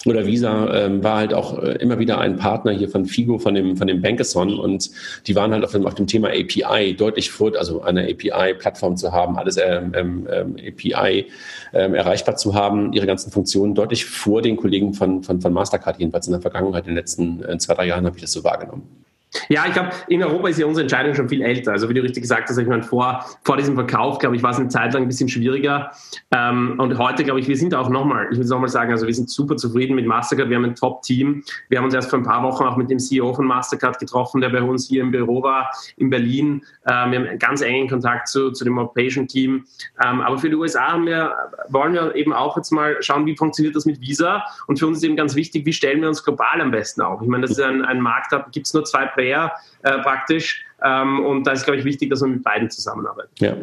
[0.06, 3.56] oder Visa ähm, war halt auch äh, immer wieder ein Partner hier von Figo, von
[3.56, 4.90] dem, von dem Bankathon und
[5.28, 9.12] die waren halt auf dem, auf dem Thema API deutlich vor, also eine API-Plattform zu
[9.12, 11.26] haben, alles ähm, ähm, ähm API
[11.74, 16.00] ähm, erreichbar zu haben, ihre ganzen Funktionen deutlich vor den Kollegen von, von, von Mastercard,
[16.00, 18.44] jedenfalls in der Vergangenheit, in den letzten äh, zwei, drei Jahren habe ich das so
[18.44, 19.05] wahrgenommen.
[19.50, 21.72] Ja, ich glaube, in Europa ist ja unsere Entscheidung schon viel älter.
[21.72, 24.52] Also wie du richtig gesagt hast, ich meine, vor, vor diesem Verkauf, glaube ich, war
[24.52, 25.92] es eine Zeit lang ein bisschen schwieriger.
[26.32, 29.06] Ähm, und heute, glaube ich, wir sind auch nochmal, ich will es nochmal sagen, also
[29.06, 30.50] wir sind super zufrieden mit Mastercard.
[30.50, 31.44] Wir haben ein Top-Team.
[31.70, 34.42] Wir haben uns erst vor ein paar Wochen auch mit dem CEO von Mastercard getroffen,
[34.42, 36.64] der bei uns hier im Büro war, in Berlin.
[36.88, 39.66] Ähm, wir haben einen ganz engen Kontakt zu, zu dem europäischen Team.
[40.04, 41.34] Ähm, aber für die USA haben wir,
[41.70, 44.44] wollen wir eben auch jetzt mal schauen, wie funktioniert das mit Visa.
[44.68, 47.22] Und für uns ist eben ganz wichtig, wie stellen wir uns global am besten auf.
[47.22, 49.52] Ich meine, das ist ein, ein Markt, da gibt es nur zwei Player Player
[49.84, 50.64] äh, praktisch.
[50.84, 53.32] Ähm, und da ist, glaube ich, wichtig, dass man mit beiden zusammenarbeitet.
[53.40, 53.56] Ja.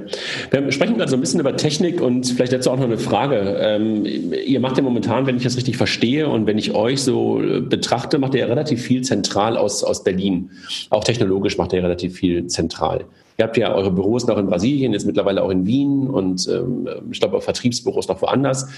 [0.51, 3.59] Wir sprechen gerade so ein bisschen über Technik und vielleicht dazu auch noch eine Frage.
[3.61, 7.40] Ähm, ihr macht ja momentan, wenn ich das richtig verstehe und wenn ich euch so
[7.40, 10.51] äh, betrachte, macht ihr ja relativ viel zentral aus, aus Berlin.
[10.90, 13.05] Auch technologisch macht ihr relativ viel zentral.
[13.38, 16.88] Ihr habt ja eure Büros noch in Brasilien, jetzt mittlerweile auch in Wien und ähm,
[17.10, 18.68] ich glaube auch Vertriebsbüros noch woanders.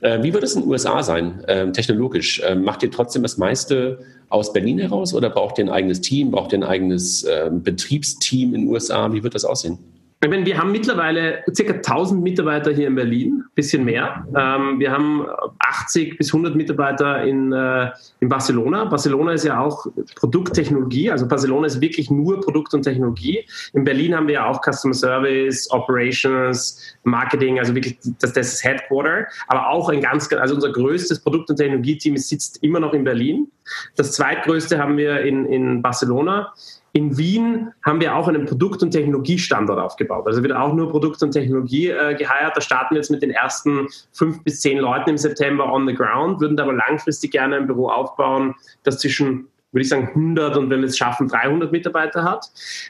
[0.00, 2.42] Äh, wie wird es in den USA sein, ähm, technologisch?
[2.46, 6.30] Ähm, macht ihr trotzdem das meiste aus Berlin heraus oder braucht ihr ein eigenes Team?
[6.30, 9.12] Braucht ihr ein eigenes äh, Betriebsteam in den USA?
[9.12, 9.78] Wie wird das aussehen?
[10.20, 11.72] Ich meine, wir haben mittlerweile ca.
[11.72, 14.26] 1000 Mitarbeiter hier in Berlin, bisschen mehr.
[14.36, 15.24] Ähm, wir haben
[15.60, 18.86] 80 bis 100 Mitarbeiter in, äh, in Barcelona.
[18.86, 23.44] Barcelona ist ja auch Produkttechnologie, also Barcelona ist wirklich nur Produkt und Technologie.
[23.74, 28.64] In Berlin haben wir ja auch Customer Service, Operations, Marketing, also wirklich das, das ist
[28.64, 33.04] Headquarter, aber auch ein ganz, also unser größtes Produkt- und Technologieteam sitzt immer noch in
[33.04, 33.52] Berlin.
[33.94, 36.52] Das zweitgrößte haben wir in, in Barcelona.
[36.98, 40.26] In Wien haben wir auch einen Produkt- und Technologiestandort aufgebaut.
[40.26, 42.56] Also wird auch nur Produkt und Technologie äh, geheiert.
[42.56, 45.94] Da starten wir jetzt mit den ersten fünf bis zehn Leuten im September on the
[45.94, 50.70] ground, würden aber langfristig gerne ein Büro aufbauen, das zwischen, würde ich sagen, 100 und
[50.70, 52.46] wenn wir es schaffen, 300 Mitarbeiter hat.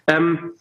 [0.07, 0.53] Ähm,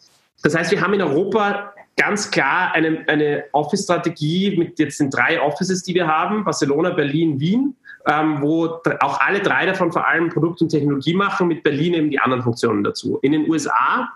[0.44, 5.42] das heißt, wir haben in Europa ganz klar eine, eine Office-Strategie mit jetzt den drei
[5.42, 10.30] Offices, die wir haben, Barcelona, Berlin, Wien ähm, wo auch alle drei davon vor allem
[10.30, 13.20] Produkt und Technologie machen, mit Berlin eben die anderen Funktionen dazu.
[13.22, 14.10] In den USA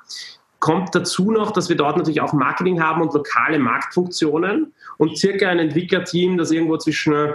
[0.60, 5.50] kommt dazu noch, dass wir dort natürlich auch Marketing haben und lokale Marktfunktionen und circa
[5.50, 7.34] ein Entwicklerteam, das irgendwo zwischen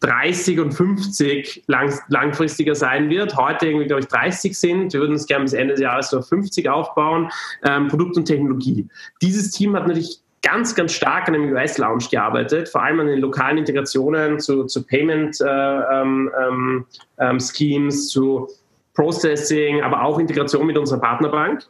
[0.00, 3.36] 30 und 50 lang, langfristiger sein wird.
[3.36, 4.92] Heute irgendwie, glaube ich, 30 sind.
[4.92, 7.30] Wir würden es gerne bis Ende des Jahres so auf 50 aufbauen.
[7.64, 8.86] Ähm, Produkt und Technologie.
[9.20, 13.20] Dieses Team hat natürlich ganz, ganz stark an dem US-Lounge gearbeitet, vor allem an den
[13.20, 16.00] lokalen Integrationen zu, zu Payment-Schemes, äh,
[16.48, 16.86] ähm,
[17.18, 18.48] ähm, zu
[18.94, 21.62] Processing, aber auch Integration mit unserer Partnerbank.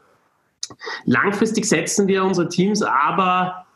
[1.04, 3.66] Langfristig setzen wir unsere Teams aber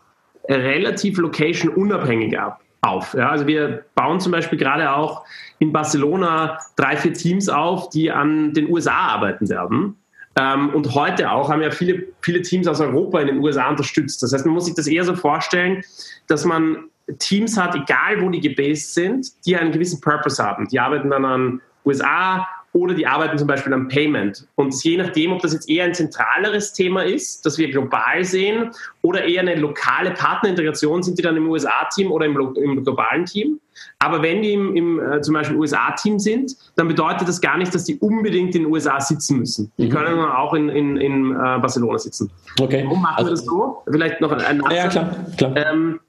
[0.49, 2.61] relativ location-unabhängig ab.
[2.83, 3.15] Auf.
[3.15, 5.25] Ja, also wir bauen zum Beispiel gerade auch
[5.59, 9.97] in Barcelona drei, vier Teams auf, die an den USA arbeiten werden.
[10.38, 14.22] Ähm, und heute auch haben ja viele, viele Teams aus Europa in den USA unterstützt.
[14.22, 15.83] Das heißt, man muss sich das eher so vorstellen,
[16.27, 16.85] dass man
[17.18, 20.68] Teams hat, egal wo die gebased sind, die einen gewissen Purpose haben.
[20.68, 22.46] Die arbeiten dann an USA
[22.77, 24.47] oder die arbeiten zum Beispiel am Payment.
[24.55, 28.71] Und je nachdem, ob das jetzt eher ein zentraleres Thema ist, das wir global sehen,
[29.01, 33.61] oder eher eine lokale Partnerintegration, sind die dann im USA-Team oder im, im, globalen Team.
[33.99, 37.75] Aber wenn die im, im äh, zum Beispiel USA-Team sind, dann bedeutet das gar nicht,
[37.75, 39.73] dass die unbedingt in den USA sitzen müssen.
[39.79, 39.91] Die mhm.
[39.91, 42.31] können dann auch in, in, in äh, Barcelona sitzen.
[42.61, 42.83] Okay.
[42.85, 43.83] Warum machen also, wir das so?
[43.91, 44.77] Vielleicht noch ein Nachsatz.
[44.77, 45.27] Ja, klar.
[45.39, 45.57] klar.
[45.57, 46.01] Ähm,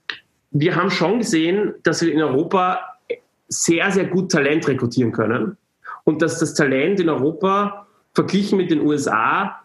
[0.51, 2.79] wir haben schon gesehen, dass wir in Europa
[3.47, 5.55] sehr, sehr gut Talent rekrutieren können
[6.07, 9.59] und dass das Talent in Europa verglichen mit den USA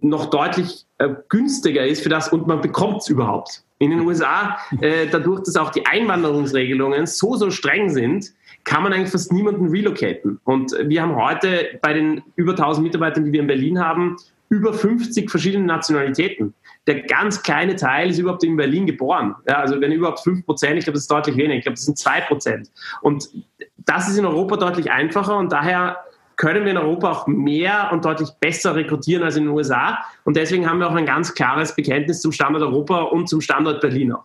[0.00, 3.62] noch deutlich äh, günstiger ist für das und man bekommt es überhaupt.
[3.78, 8.32] In den USA, äh, dadurch, dass auch die Einwanderungsregelungen so, so streng sind,
[8.64, 10.40] kann man eigentlich fast niemanden relocaten.
[10.42, 14.16] Und wir haben heute bei den über 1000 Mitarbeitern, die wir in Berlin haben,
[14.48, 16.54] über 50 verschiedene Nationalitäten.
[16.86, 19.34] Der ganz kleine Teil ist überhaupt in Berlin geboren.
[19.46, 21.84] Ja, also wenn überhaupt 5 Prozent, ich glaube, das ist deutlich weniger, ich glaube, das
[21.84, 22.70] sind 2 Prozent.
[23.02, 23.28] Und
[23.76, 25.98] das ist in Europa deutlich einfacher und daher
[26.36, 29.98] können wir in Europa auch mehr und deutlich besser rekrutieren als in den USA.
[30.24, 33.82] Und deswegen haben wir auch ein ganz klares Bekenntnis zum Standort Europa und zum Standort
[33.82, 34.24] Berlin auch.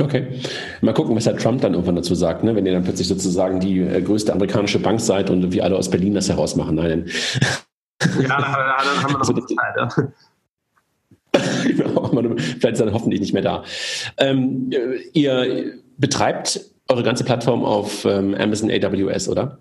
[0.00, 0.40] Okay.
[0.82, 2.54] Mal gucken, was Herr Trump dann irgendwann dazu sagt, ne?
[2.54, 5.90] wenn ihr dann plötzlich sozusagen die äh, größte amerikanische Bank seid und wir alle aus
[5.90, 6.76] Berlin das herausmachen.
[6.76, 7.08] Nein.
[8.20, 9.74] Ja, dann, haben wir noch also, Zeit.
[9.76, 9.88] Ja.
[12.58, 13.64] Vielleicht ist er hoffentlich nicht mehr da.
[14.18, 14.70] Ähm,
[15.12, 19.58] ihr betreibt eure ganze Plattform auf ähm, Amazon AWS, oder?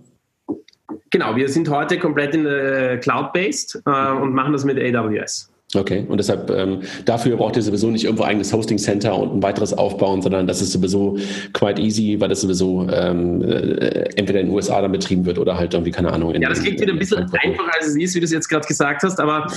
[1.10, 5.52] Genau, wir sind heute komplett in der Cloud-based äh, und machen das mit AWS.
[5.74, 9.44] Okay, und deshalb ähm, dafür braucht ihr sowieso nicht irgendwo eigenes Hosting Center und ein
[9.44, 11.18] weiteres aufbauen, sondern das ist sowieso
[11.54, 15.58] quite easy, weil das sowieso ähm, äh, entweder in den USA dann betrieben wird oder
[15.58, 16.34] halt irgendwie, keine Ahnung.
[16.34, 18.48] In, ja, das klingt wieder ein bisschen einfacher, als es ist, wie du es jetzt
[18.48, 19.52] gerade gesagt hast, aber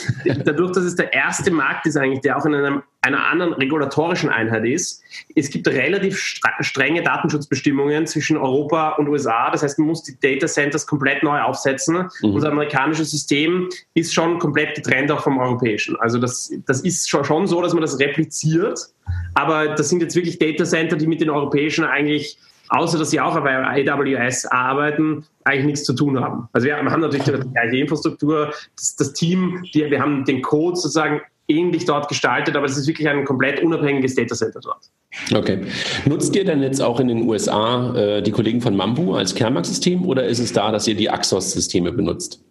[0.45, 4.29] dadurch, dass es der erste Markt ist eigentlich, der auch in einem einer anderen regulatorischen
[4.29, 5.03] Einheit ist.
[5.37, 6.19] Es gibt relativ
[6.61, 9.51] strenge Datenschutzbestimmungen zwischen Europa und USA.
[9.51, 12.09] Das heißt, man muss die Data Centers komplett neu aufsetzen.
[12.23, 12.35] Mhm.
[12.35, 15.97] Unser amerikanisches System ist schon komplett getrennt auch vom europäischen.
[15.97, 18.81] Also das, das ist schon so, dass man das repliziert.
[19.35, 22.39] Aber das sind jetzt wirklich Data Center, die mit den europäischen eigentlich
[22.71, 26.49] außer dass sie auch bei AWS arbeiten, eigentlich nichts zu tun haben.
[26.53, 30.77] Also wir haben natürlich die gleiche Infrastruktur, das, das Team, die, wir haben den Code
[30.77, 34.91] sozusagen ähnlich dort gestaltet, aber es ist wirklich ein komplett unabhängiges Datacenter dort.
[35.35, 35.65] Okay.
[36.05, 40.05] Nutzt ihr denn jetzt auch in den USA äh, die Kollegen von Mambu als Kernmarkt-System
[40.05, 42.45] oder ist es da, dass ihr die Axos-Systeme benutzt?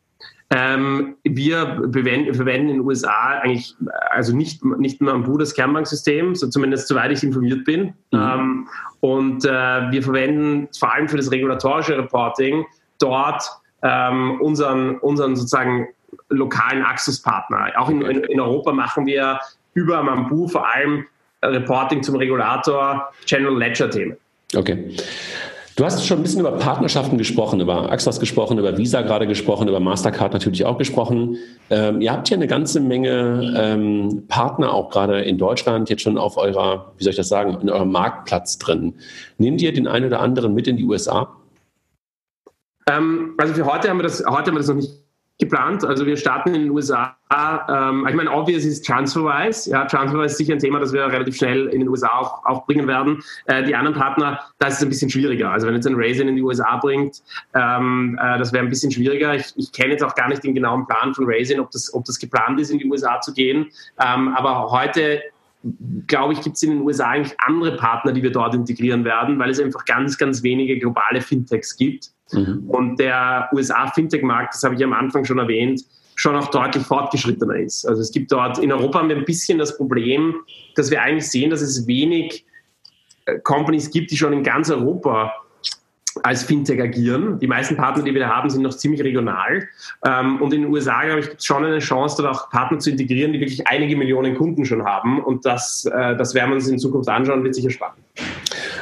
[0.49, 3.75] Ähm, wir verwenden in den USA eigentlich,
[4.11, 7.93] also nicht, nicht Mambu das Kernbanksystem, so zumindest soweit ich informiert bin.
[8.11, 8.19] Mhm.
[8.19, 8.67] Ähm,
[9.01, 12.65] und äh, wir verwenden vor allem für das regulatorische Reporting
[12.97, 13.43] dort
[13.83, 15.89] ähm, unseren, unseren sozusagen
[16.29, 17.71] lokalen Axis-Partner.
[17.77, 19.39] Auch in, in, in, Europa machen wir
[19.73, 21.05] über Mambu vor allem
[21.43, 24.17] Reporting zum Regulator General Ledger-Themen.
[24.55, 24.95] Okay.
[25.77, 29.67] Du hast schon ein bisschen über Partnerschaften gesprochen, über Axos gesprochen, über Visa gerade gesprochen,
[29.67, 31.37] über Mastercard natürlich auch gesprochen.
[31.69, 36.17] Ähm, ihr habt ja eine ganze Menge ähm, Partner, auch gerade in Deutschland, jetzt schon
[36.17, 38.95] auf eurer, wie soll ich das sagen, in eurem Marktplatz drin.
[39.37, 41.35] Nehmt ihr den einen oder anderen mit in die USA?
[42.89, 45.06] Ähm, also für heute haben wir das, heute haben wir das noch nicht
[45.39, 45.85] geplant.
[45.85, 47.15] Also wir starten in den USA.
[47.31, 49.69] Ähm, ich meine, obvious ist Transferwise.
[49.69, 52.65] Ja, Transferwise ist sicher ein Thema, das wir relativ schnell in den USA auch, auch
[52.65, 53.21] bringen werden.
[53.45, 55.51] Äh, die anderen Partner, da ist ein bisschen schwieriger.
[55.51, 57.21] Also wenn jetzt ein Raisin in die USA bringt,
[57.53, 59.35] ähm, äh, das wäre ein bisschen schwieriger.
[59.35, 62.05] Ich, ich kenne jetzt auch gar nicht den genauen Plan von Raisin, ob das, ob
[62.05, 63.67] das geplant ist, in die USA zu gehen.
[63.99, 65.21] Ähm, aber heute
[66.07, 69.39] glaube ich, gibt es in den USA eigentlich andere Partner, die wir dort integrieren werden,
[69.39, 72.11] weil es einfach ganz, ganz wenige globale Fintechs gibt.
[72.31, 72.63] Mhm.
[72.67, 75.83] Und der USA-Fintech-Markt, das habe ich am Anfang schon erwähnt,
[76.15, 77.87] schon auch deutlich fortgeschrittener ist.
[77.87, 80.35] Also es gibt dort, in Europa haben wir ein bisschen das Problem,
[80.75, 82.45] dass wir eigentlich sehen, dass es wenig
[83.25, 85.31] äh, Companies gibt, die schon in ganz Europa
[86.23, 87.39] als Fintech agieren.
[87.39, 89.67] Die meisten Partner, die wir da haben, sind noch ziemlich regional.
[90.05, 92.79] Ähm, und in den USA, glaube ich, gibt es schon eine Chance, dort auch Partner
[92.79, 95.23] zu integrieren, die wirklich einige Millionen Kunden schon haben.
[95.23, 97.97] Und das, äh, das werden wir uns in Zukunft anschauen, wird sicher spannend.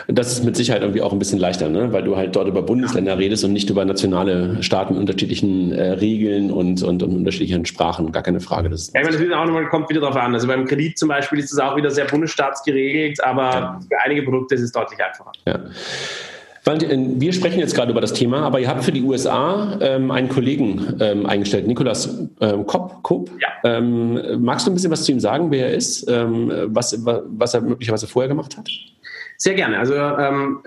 [0.08, 1.92] Das ist mit Sicherheit irgendwie auch ein bisschen leichter, ne?
[1.92, 5.94] weil du halt dort über Bundesländer redest und nicht über nationale Staaten mit unterschiedlichen äh,
[5.94, 8.12] Regeln und, und, und, unterschiedlichen Sprachen.
[8.12, 8.70] Gar keine Frage.
[8.70, 10.34] Das ja, ich meine, das auch nochmal, kommt wieder darauf an.
[10.34, 13.80] Also beim Kredit zum Beispiel ist es auch wieder sehr bundesstaatsgeregelt, aber ja.
[13.90, 15.32] für einige Produkte ist es deutlich einfacher.
[15.48, 15.60] Ja.
[16.66, 20.12] Äh, wir sprechen jetzt gerade über das Thema, aber ihr habt für die USA ähm,
[20.12, 23.04] einen Kollegen ähm, eingestellt, Nikolas ähm, Kopp.
[23.04, 23.30] Kopp.
[23.40, 23.78] Ja.
[23.78, 27.54] Ähm, magst du ein bisschen was zu ihm sagen, wer er ist, ähm, was, was
[27.54, 28.68] er möglicherweise vorher gemacht hat?
[29.38, 29.78] Sehr gerne.
[29.78, 30.60] Also ähm,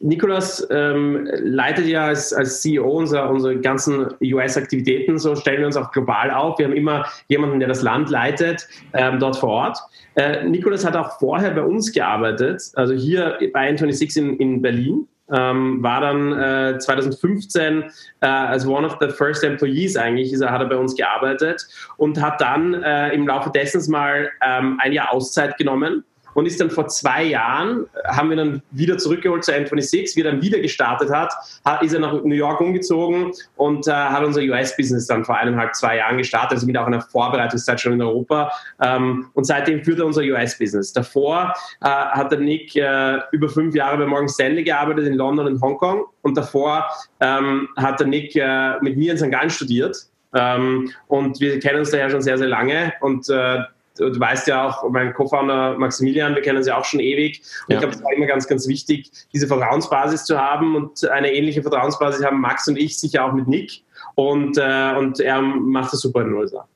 [0.00, 5.76] Nikolas ähm, leitet ja als, als CEO unser, unsere ganzen US-Aktivitäten, so stellen wir uns
[5.76, 6.58] auch global auf.
[6.58, 9.78] Wir haben immer jemanden, der das Land leitet, ähm, dort vor Ort.
[10.16, 15.08] Äh, Nikolas hat auch vorher bei uns gearbeitet, also hier bei N26 in, in Berlin
[15.32, 17.84] ähm, war dann äh, 2015
[18.20, 22.20] äh, als one of the first employees eigentlich, ist hat er bei uns gearbeitet und
[22.20, 26.04] hat dann äh, im Laufe dessen mal ähm, ein Jahr Auszeit genommen
[26.36, 30.32] und ist dann vor zwei Jahren, haben wir dann wieder zurückgeholt zu N26, wie er
[30.32, 31.32] dann wieder gestartet hat,
[31.64, 35.74] hat ist er nach New York umgezogen und äh, hat unser US-Business dann vor eineinhalb,
[35.74, 39.98] zwei Jahren gestartet, also mit auch einer Vorbereitungszeit schon in Europa ähm, und seitdem führt
[39.98, 40.92] er unser US-Business.
[40.92, 45.46] Davor äh, hat der Nick äh, über fünf Jahre bei Morgan Stanley gearbeitet in London
[45.46, 46.84] und Hongkong und davor
[47.20, 49.30] ähm, hat der Nick äh, mit mir in St.
[49.30, 49.96] Gallen studiert
[50.34, 53.60] ähm, und wir kennen uns daher schon sehr, sehr lange und äh,
[53.98, 57.42] du weißt ja auch, mein Co-Founder Maximilian, wir kennen sie auch schon ewig.
[57.66, 57.76] Und ja.
[57.76, 61.62] ich glaube, es war immer ganz, ganz wichtig, diese Vertrauensbasis zu haben und eine ähnliche
[61.62, 63.82] Vertrauensbasis haben Max und ich sicher auch mit Nick.
[64.14, 66.66] Und, äh, und er macht das super in den USA.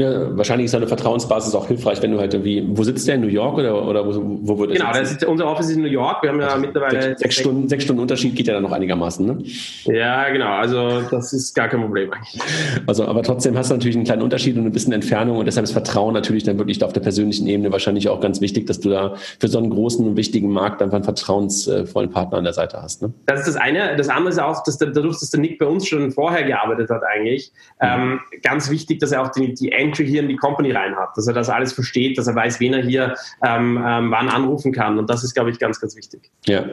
[0.00, 3.20] Ja, wahrscheinlich ist eine Vertrauensbasis auch hilfreich, wenn du halt irgendwie, wo sitzt der in
[3.20, 5.88] New York oder, oder wo, wo würde Genau, das ist, unser Office ist in New
[5.88, 6.22] York.
[6.22, 7.02] Wir haben ja also mittlerweile.
[7.02, 9.42] Sechs, sechs, Stunden, sechs Stunden Unterschied geht ja dann noch einigermaßen, ne?
[9.84, 10.52] Ja, genau.
[10.52, 12.40] Also, das ist gar kein Problem eigentlich.
[12.86, 15.64] Also, aber trotzdem hast du natürlich einen kleinen Unterschied und ein bisschen Entfernung und deshalb
[15.64, 18.88] ist Vertrauen natürlich dann wirklich auf der persönlichen Ebene wahrscheinlich auch ganz wichtig, dass du
[18.88, 22.80] da für so einen großen und wichtigen Markt einfach einen vertrauensvollen Partner an der Seite
[22.80, 23.12] hast, ne?
[23.26, 23.96] Das ist das eine.
[23.96, 26.88] Das andere ist auch, dass der, dadurch, dass der Nick bei uns schon vorher gearbeitet
[26.88, 27.88] hat, eigentlich, mhm.
[27.88, 31.16] ähm, ganz wichtig, dass er auch die, die Entry hier in die Company rein hat,
[31.16, 34.72] dass er das alles versteht, dass er weiß, wen er hier ähm, ähm, wann anrufen
[34.72, 34.98] kann.
[34.98, 36.30] Und das ist, glaube ich, ganz, ganz wichtig.
[36.46, 36.64] Ja.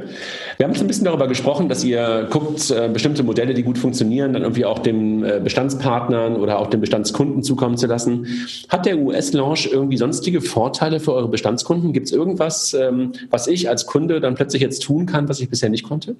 [0.58, 3.77] Wir haben schon ein bisschen darüber gesprochen, dass ihr guckt, äh, bestimmte Modelle, die gut
[3.77, 8.27] funktionieren, dann irgendwie auch den äh, Bestandspartnern oder auch den Bestandskunden zukommen zu lassen.
[8.69, 11.93] Hat der US-Launch irgendwie sonstige Vorteile für eure Bestandskunden?
[11.93, 15.49] Gibt es irgendwas, ähm, was ich als Kunde dann plötzlich jetzt tun kann, was ich
[15.49, 16.15] bisher nicht konnte?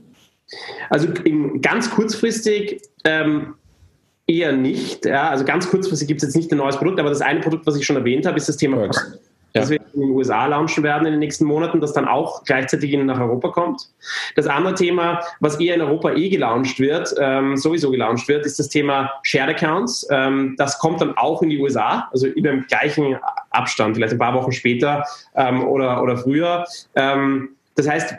[0.89, 1.07] Also
[1.62, 3.55] ganz kurzfristig ähm,
[4.28, 5.06] Eher nicht.
[5.06, 7.66] Ja, also ganz kurzfristig gibt es jetzt nicht ein neues Produkt, aber das eine Produkt,
[7.66, 9.20] was ich schon erwähnt habe, ist das Thema Perks.
[9.54, 12.96] Das wir in den USA launchen werden in den nächsten Monaten, das dann auch gleichzeitig
[12.98, 13.82] nach Europa kommt.
[14.36, 18.60] Das andere Thema, was eher in Europa eh gelauncht wird, ähm, sowieso gelauncht wird, ist
[18.60, 20.08] das Thema Shared Accounts.
[20.12, 23.18] Ähm, das kommt dann auch in die USA, also in dem gleichen
[23.50, 25.04] Abstand, vielleicht ein paar Wochen später
[25.36, 26.66] ähm, oder, oder früher.
[26.96, 28.16] Ähm, das heißt,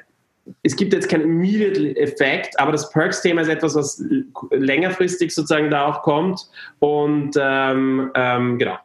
[0.62, 4.02] es gibt jetzt keinen immediate Effekt, aber das Perks-Thema ist etwas, was
[4.50, 6.48] längerfristig sozusagen da auch kommt.
[6.78, 8.78] Und ähm, ähm, genau.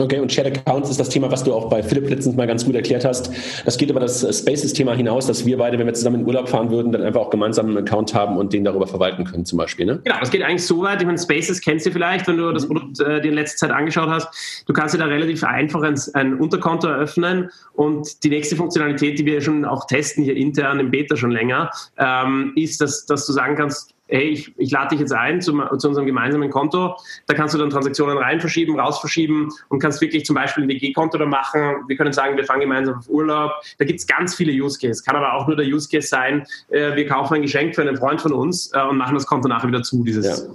[0.00, 2.64] Okay, und Shared Accounts ist das Thema, was du auch bei Philipp letztens mal ganz
[2.64, 3.30] gut erklärt hast.
[3.64, 6.70] Das geht über das Spaces-Thema hinaus, dass wir beide, wenn wir zusammen in Urlaub fahren
[6.70, 9.86] würden, dann einfach auch gemeinsam einen Account haben und den darüber verwalten können, zum Beispiel.
[9.86, 10.00] Ne?
[10.02, 11.00] Genau, das geht eigentlich so weit.
[11.00, 12.74] Ich meine, Spaces kennst du vielleicht, wenn du das mhm.
[12.74, 14.64] Produkt äh, dir in letzter Zeit angeschaut hast.
[14.66, 19.26] Du kannst dir da relativ einfach ein, ein Unterkonto eröffnen und die nächste Funktionalität, die
[19.26, 23.32] wir schon auch testen hier intern im Beta schon länger, ähm, ist, dass, dass du
[23.32, 26.96] sagen kannst, hey, ich, ich lade dich jetzt ein zu, zu unserem gemeinsamen Konto.
[27.26, 30.68] Da kannst du dann Transaktionen rein verschieben, raus verschieben und kannst wirklich zum Beispiel ein
[30.68, 31.82] WG-Konto da machen.
[31.88, 33.52] Wir können sagen, wir fahren gemeinsam auf Urlaub.
[33.78, 35.02] Da gibt es ganz viele Use Cases.
[35.04, 37.96] Kann aber auch nur der Use Case sein, äh, wir kaufen ein Geschenk für einen
[37.96, 40.04] Freund von uns äh, und machen das Konto nachher wieder zu.
[40.04, 40.54] Dieses ja.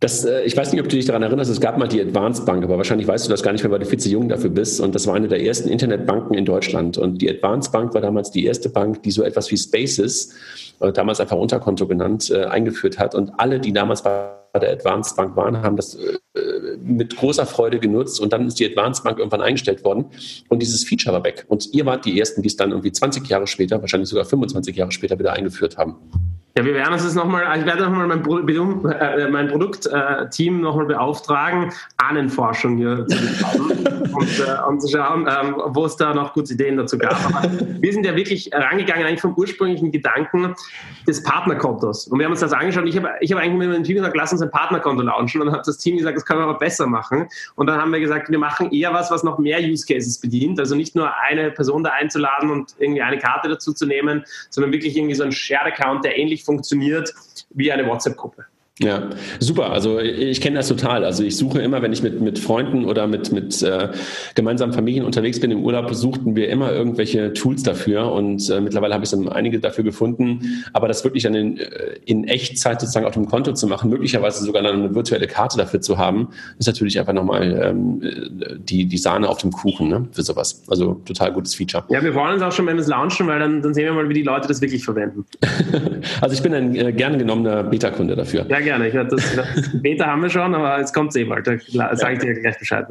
[0.00, 2.44] das, äh, ich weiß nicht, ob du dich daran erinnerst, es gab mal die Advanced
[2.44, 4.50] Bank, aber wahrscheinlich weißt du das gar nicht mehr, weil du viel zu jung dafür
[4.50, 4.80] bist.
[4.80, 6.98] Und das war eine der ersten Internetbanken in Deutschland.
[6.98, 10.34] Und die Advanced Bank war damals die erste Bank, die so etwas wie Spaces,
[10.80, 13.14] damals einfach Unterkonto genannt, äh, eingeführt hat.
[13.14, 16.18] Und alle, die damals bei der Advanced Bank waren, haben das äh,
[16.82, 20.06] mit großer Freude genutzt und dann ist die Advanced Bank irgendwann eingestellt worden
[20.48, 21.44] und dieses Feature war weg.
[21.48, 24.76] Und ihr wart die Ersten, die es dann irgendwie 20 Jahre später, wahrscheinlich sogar 25
[24.76, 25.96] Jahre später wieder eingeführt haben.
[26.56, 30.60] Ja, wir werden uns das nochmal, ich werde nochmal mein, Pro, äh, mein Produktteam äh,
[30.60, 36.12] nochmal beauftragen, Ahnenforschung hier zu betreiben und, äh, und, zu schauen, ähm, wo es da
[36.12, 37.14] noch gute Ideen dazu gab.
[37.24, 37.48] Aber
[37.80, 40.56] wir sind ja wirklich rangegangen eigentlich vom ursprünglichen Gedanken
[41.06, 42.08] des Partnerkontos.
[42.08, 42.86] Und wir haben uns das angeschaut.
[42.86, 45.40] Ich habe ich hab eigentlich mit dem Team gesagt, lass uns ein Partnerkonto launchen.
[45.40, 47.28] Und dann hat das Team gesagt, das können wir aber besser machen.
[47.56, 50.58] Und dann haben wir gesagt, wir machen eher was, was noch mehr Use Cases bedient.
[50.58, 54.72] Also nicht nur eine Person da einzuladen und irgendwie eine Karte dazu zu nehmen, sondern
[54.72, 57.12] wirklich irgendwie so ein Shared-Account, der ähnlich funktioniert
[57.50, 58.46] wie eine WhatsApp-Gruppe.
[58.82, 59.10] Ja,
[59.40, 59.72] super.
[59.72, 61.04] Also ich kenne das total.
[61.04, 63.88] Also ich suche immer, wenn ich mit, mit Freunden oder mit, mit äh,
[64.34, 68.94] gemeinsamen Familien unterwegs bin im Urlaub, suchten wir immer irgendwelche Tools dafür und äh, mittlerweile
[68.94, 70.64] habe ich dann einige dafür gefunden.
[70.72, 71.66] Aber das wirklich dann in, äh,
[72.06, 75.82] in Echtzeit sozusagen auf dem Konto zu machen, möglicherweise sogar dann eine virtuelle Karte dafür
[75.82, 76.28] zu haben,
[76.58, 78.00] ist natürlich einfach nochmal ähm,
[78.60, 80.62] die, die Sahne auf dem Kuchen ne, für sowas.
[80.68, 81.84] Also total gutes Feature.
[81.90, 83.92] Ja, wir freuen uns auch schon, wenn wir es launchen, weil dann, dann sehen wir
[83.92, 85.26] mal, wie die Leute das wirklich verwenden.
[86.22, 88.46] also ich bin ein äh, gerne genommener Beta-Kunde dafür.
[88.48, 88.69] Ja, gerne.
[88.78, 91.46] Ich das, das Beta haben wir schon, aber jetzt kommt es eh bald.
[91.46, 92.86] Da sage ich dir gleich Bescheid.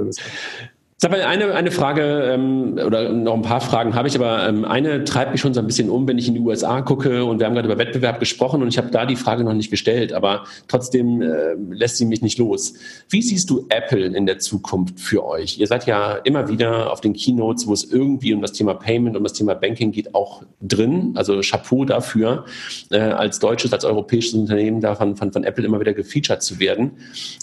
[1.02, 4.66] Sag mal, eine, eine Frage ähm, oder noch ein paar Fragen habe ich, aber ähm,
[4.66, 7.40] eine treibt mich schon so ein bisschen um, wenn ich in die USA gucke und
[7.40, 10.12] wir haben gerade über Wettbewerb gesprochen und ich habe da die Frage noch nicht gestellt,
[10.12, 12.74] aber trotzdem äh, lässt sie mich nicht los.
[13.08, 15.58] Wie siehst du Apple in der Zukunft für euch?
[15.58, 19.16] Ihr seid ja immer wieder auf den Keynotes, wo es irgendwie um das Thema Payment,
[19.16, 21.14] um das Thema Banking geht, auch drin.
[21.16, 22.44] Also Chapeau dafür,
[22.92, 26.92] äh, als deutsches, als europäisches Unternehmen davon von, von Apple immer wieder gefeatured zu werden,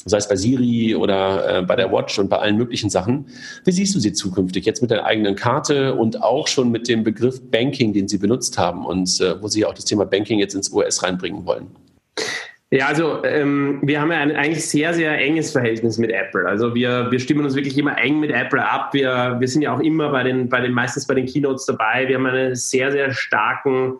[0.04, 3.24] sei es bei Siri oder äh, bei der Watch und bei allen möglichen Sachen.
[3.64, 7.04] Wie siehst du sie zukünftig jetzt mit der eigenen Karte und auch schon mit dem
[7.04, 10.54] Begriff Banking, den Sie benutzt haben und äh, wo Sie auch das Thema Banking jetzt
[10.54, 11.68] ins US reinbringen wollen?
[12.70, 16.46] Ja, also ähm, wir haben ja ein eigentlich sehr, sehr enges Verhältnis mit Apple.
[16.48, 18.92] Also wir, wir stimmen uns wirklich immer eng mit Apple ab.
[18.92, 22.08] Wir, wir sind ja auch immer bei den, bei den, meistens bei den Keynotes dabei.
[22.08, 23.98] Wir haben einen sehr, sehr starken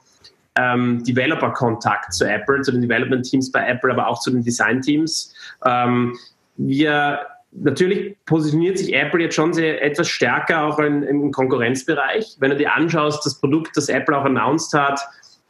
[0.57, 5.33] ähm, Developer-Kontakt zu Apple, zu den Development-Teams bei Apple, aber auch zu den Design-Teams.
[5.65, 6.19] Ähm,
[6.57, 7.21] wir
[7.53, 12.37] Natürlich positioniert sich Apple jetzt schon sehr, etwas stärker auch in, im Konkurrenzbereich.
[12.39, 15.01] Wenn du dir anschaust, das Produkt, das Apple auch announced hat,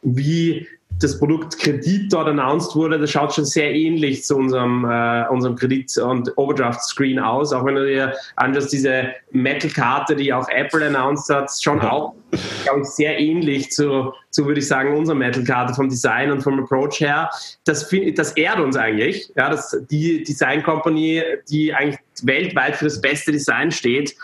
[0.01, 0.67] wie
[0.99, 5.55] das Produkt Kredit dort announced wurde, das schaut schon sehr ähnlich zu unserem, äh, unserem
[5.55, 7.53] Kredit- und Overdraft-Screen aus.
[7.53, 12.15] Auch wenn du dir anschaust, diese Metal-Karte, die auch Apple announced hat, schon auch,
[12.63, 16.59] glaube ich, sehr ähnlich zu, zu würde ich sagen, unserer Metal-Karte vom Design und vom
[16.59, 17.29] Approach her.
[17.65, 19.31] Das, das ehrt uns eigentlich.
[19.35, 24.15] Ja, dass die Design Company, die eigentlich weltweit für das beste Design steht,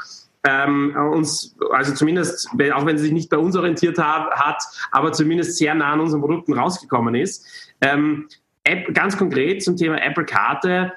[0.45, 5.11] ähm, uns, also zumindest, auch wenn sie sich nicht bei uns orientiert hat, hat aber
[5.13, 7.45] zumindest sehr nah an unseren Produkten rausgekommen ist.
[7.81, 8.27] Ähm,
[8.65, 10.93] App, ganz konkret zum Thema Apple Karte.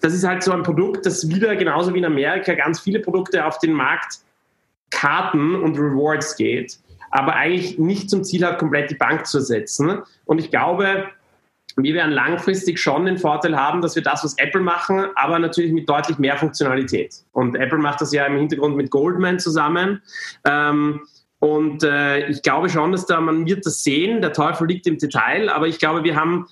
[0.00, 3.44] Das ist halt so ein Produkt, das wieder genauso wie in Amerika ganz viele Produkte
[3.44, 4.18] auf den Markt
[4.90, 6.78] Karten und Rewards geht,
[7.10, 10.02] aber eigentlich nicht zum Ziel hat, komplett die Bank zu ersetzen.
[10.26, 11.08] Und ich glaube,
[11.76, 15.72] wir werden langfristig schon den Vorteil haben, dass wir das, was Apple machen, aber natürlich
[15.72, 17.14] mit deutlich mehr Funktionalität.
[17.32, 20.02] Und Apple macht das ja im Hintergrund mit Goldman zusammen.
[20.46, 21.00] Ähm,
[21.38, 24.20] und äh, ich glaube schon, dass da man wird das sehen.
[24.20, 26.46] Der Teufel liegt im Detail, aber ich glaube, wir haben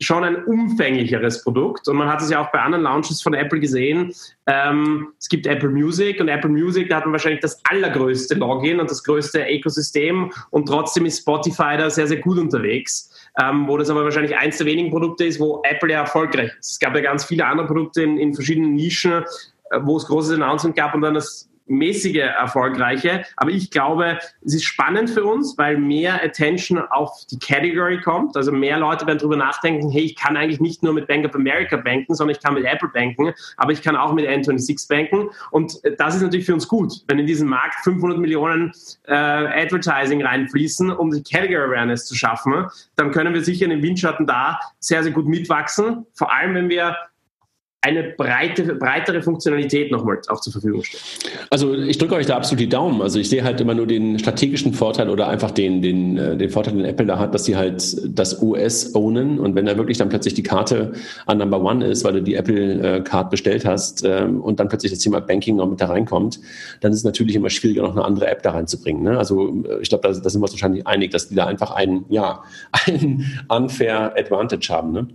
[0.00, 3.60] schon ein umfänglicheres Produkt und man hat es ja auch bei anderen Launches von Apple
[3.60, 4.12] gesehen.
[4.46, 8.80] Ähm, es gibt Apple Music und Apple Music, da hat man wahrscheinlich das allergrößte Login
[8.80, 13.76] und das größte Ökosystem und trotzdem ist Spotify da sehr, sehr gut unterwegs ähm, wo
[13.76, 16.72] das aber wahrscheinlich eins der wenigen Produkte ist, wo Apple ja erfolgreich ist.
[16.72, 19.24] Es gab ja ganz viele andere Produkte in, in verschiedenen Nischen,
[19.70, 23.24] äh, wo es großes Announcement gab und dann das mäßige erfolgreiche.
[23.36, 28.36] Aber ich glaube, es ist spannend für uns, weil mehr Attention auf die Category kommt.
[28.36, 31.34] Also mehr Leute werden darüber nachdenken, hey, ich kann eigentlich nicht nur mit Bank of
[31.34, 35.30] America banken, sondern ich kann mit Apple banken, aber ich kann auch mit N26 banken.
[35.50, 38.72] Und das ist natürlich für uns gut, wenn in diesen Markt 500 Millionen
[39.06, 43.82] äh, Advertising reinfließen, um die Category Awareness zu schaffen, dann können wir sicher in den
[43.82, 46.06] Windschatten da sehr, sehr gut mitwachsen.
[46.12, 46.96] Vor allem, wenn wir
[47.86, 51.02] eine breite, breitere Funktionalität nochmal auch zur Verfügung stellen.
[51.50, 53.02] Also ich drücke euch da absolut die Daumen.
[53.02, 56.50] Also ich sehe halt immer nur den strategischen Vorteil oder einfach den, den, äh, den
[56.50, 59.98] Vorteil, den Apple da hat, dass sie halt das OS ownen und wenn da wirklich
[59.98, 60.92] dann plötzlich die Karte
[61.26, 64.92] an Number One ist, weil du die Apple Card bestellt hast ähm, und dann plötzlich
[64.92, 66.40] das Thema Banking noch mit da reinkommt,
[66.80, 69.02] dann ist es natürlich immer schwieriger, noch eine andere App da reinzubringen.
[69.02, 69.18] Ne?
[69.18, 71.70] Also äh, ich glaube, da, da sind wir uns wahrscheinlich einig, dass die da einfach
[71.70, 72.42] einen, ja,
[72.86, 74.92] einen unfair Advantage haben.
[74.92, 75.08] Ne?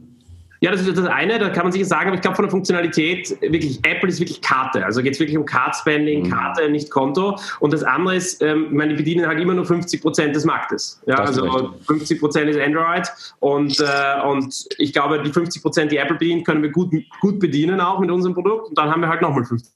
[0.64, 2.51] Ja, das ist das eine, da kann man sicher sagen, aber ich glaube von der
[2.51, 4.86] Funktionalität, wirklich, Apple ist wirklich Karte.
[4.86, 6.30] Also geht es wirklich um Card-Spending, mhm.
[6.30, 7.36] Karte, nicht Konto.
[7.59, 10.45] Und das andere ist, ähm, ich meine, die bedienen halt immer nur 50 Prozent des
[10.45, 11.01] Marktes.
[11.07, 13.07] Ja, also 50 Prozent ist Android
[13.39, 17.39] und, äh, und ich glaube, die 50 Prozent, die Apple bedient, können wir gut, gut
[17.39, 19.74] bedienen auch mit unserem Produkt und dann haben wir halt nochmal 50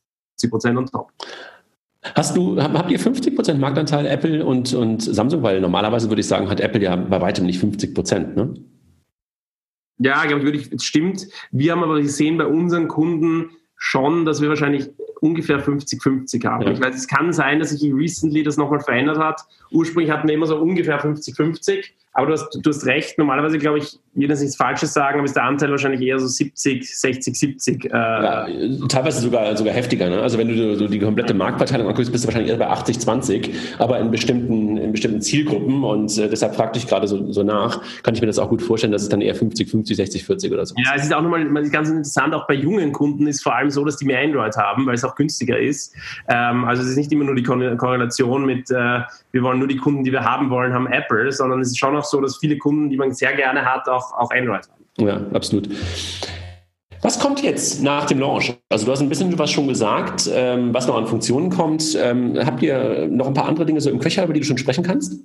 [0.51, 1.11] Prozent on top.
[2.13, 5.41] Hast du, habt ihr 50 Prozent Marktanteil Apple und, und Samsung?
[5.41, 8.53] Weil normalerweise würde ich sagen, hat Apple ja bei weitem nicht 50 Prozent, ne?
[9.97, 11.27] Ja, glaube ich, wirklich, es stimmt.
[11.51, 14.89] Wir haben aber gesehen bei unseren Kunden schon, dass wir wahrscheinlich
[15.21, 16.63] ungefähr 50-50 haben.
[16.63, 16.71] Ja.
[16.71, 19.41] Ich weiß, es kann sein, dass sich recently das nochmal verändert hat.
[19.71, 21.85] Ursprünglich hatten wir immer so ungefähr 50-50.
[22.15, 25.25] Aber du hast, du hast recht, normalerweise glaube ich, will das nichts Falsches sagen, aber
[25.25, 27.85] ist der Anteil wahrscheinlich eher so 70, 60, 70.
[27.85, 28.47] Äh ja,
[28.87, 30.09] teilweise sogar, sogar heftiger.
[30.09, 30.21] Ne?
[30.21, 33.53] Also wenn du so die komplette Marktverteilung anguckst, bist du wahrscheinlich eher bei 80, 20,
[33.79, 37.81] aber in bestimmten, in bestimmten Zielgruppen und äh, deshalb fragte ich gerade so, so nach,
[38.01, 40.53] kann ich mir das auch gut vorstellen, dass es dann eher 50, 50, 60, 40
[40.53, 43.53] oder so Ja, es ist auch nochmal ganz interessant, auch bei jungen Kunden ist vor
[43.53, 45.93] allem so, dass die mehr Android haben, weil es auch günstiger ist.
[46.29, 49.01] Ähm, also es ist nicht immer nur die Korrelation mit, äh,
[49.33, 51.93] wir wollen nur die Kunden, die wir haben wollen, haben Apple, sondern es ist schon
[51.97, 55.07] auch so, dass viele Kunden, die man sehr gerne hat, auch, auch Android haben.
[55.07, 55.69] Ja, absolut.
[57.01, 58.53] Was kommt jetzt nach dem Launch?
[58.69, 61.95] Also du hast ein bisschen was schon gesagt, ähm, was noch an Funktionen kommt.
[62.01, 64.57] Ähm, habt ihr noch ein paar andere Dinge so im Köcher, über die du schon
[64.57, 65.21] sprechen kannst?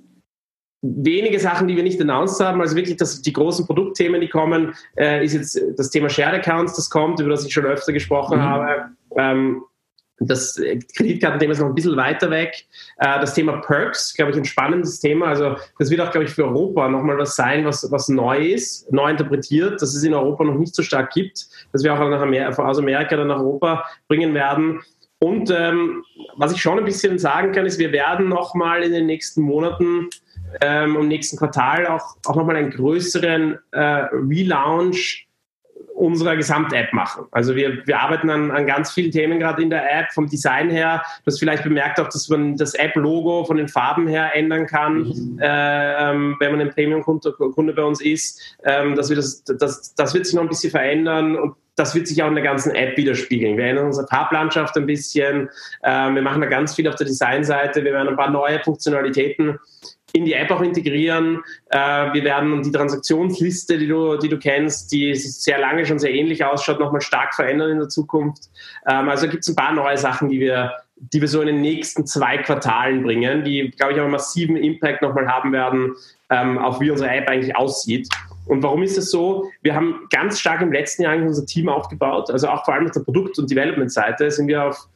[0.81, 2.59] wenige Sachen, die wir nicht announced haben.
[2.61, 6.75] Also wirklich das, die großen Produktthemen, die kommen, äh, ist jetzt das Thema Shared Accounts,
[6.75, 8.43] das kommt, über das ich schon öfter gesprochen mhm.
[8.43, 8.85] habe.
[9.15, 9.63] Ähm,
[10.27, 10.59] das
[10.95, 12.65] Kreditkartenthema ist noch ein bisschen weiter weg.
[12.97, 15.27] Äh, das Thema Perks, glaube ich, ein spannendes Thema.
[15.27, 18.91] Also das wird auch, glaube ich, für Europa nochmal was sein, was, was neu ist,
[18.91, 22.21] neu interpretiert, dass es in Europa noch nicht so stark gibt, dass wir auch nach
[22.21, 24.81] Amerika, aus Amerika dann nach Europa bringen werden.
[25.19, 26.03] Und ähm,
[26.35, 30.09] was ich schon ein bisschen sagen kann, ist, wir werden nochmal in den nächsten Monaten
[30.61, 35.27] ähm, im nächsten Quartal auch, auch nochmal einen größeren äh, Relaunch
[36.01, 37.27] unserer Gesamt-App machen.
[37.29, 40.71] Also wir, wir arbeiten an, an ganz vielen Themen gerade in der App, vom Design
[40.71, 41.03] her.
[41.23, 45.03] Du hast vielleicht bemerkt auch, dass man das App-Logo von den Farben her ändern kann,
[45.03, 45.39] mhm.
[45.39, 48.41] äh, ähm, wenn man ein Premium-Kunde Kunde bei uns ist.
[48.65, 52.07] Ähm, dass wir das, das, das wird sich noch ein bisschen verändern und das wird
[52.07, 53.57] sich auch in der ganzen App widerspiegeln.
[53.57, 55.49] Wir ändern unsere Farblandschaft ein bisschen.
[55.83, 57.83] Ähm, wir machen da ganz viel auf der Designseite.
[57.83, 59.59] Wir werden ein paar neue Funktionalitäten
[60.13, 61.43] in die App auch integrieren.
[61.69, 61.77] Äh,
[62.13, 66.43] wir werden die Transaktionsliste, die du, die du kennst, die sehr lange schon sehr ähnlich
[66.43, 68.49] ausschaut, nochmal stark verändern in der Zukunft.
[68.87, 71.61] Ähm, also gibt es ein paar neue Sachen, die wir, die wir so in den
[71.61, 75.93] nächsten zwei Quartalen bringen, die, glaube ich, auch einen massiven Impact nochmal haben werden,
[76.29, 78.07] ähm, auf wie unsere App eigentlich aussieht.
[78.47, 79.49] Und warum ist das so?
[79.61, 82.91] Wir haben ganz stark im letzten Jahr unser Team aufgebaut, also auch vor allem auf
[82.91, 84.87] der Produkt- und Development-Seite sind wir auf,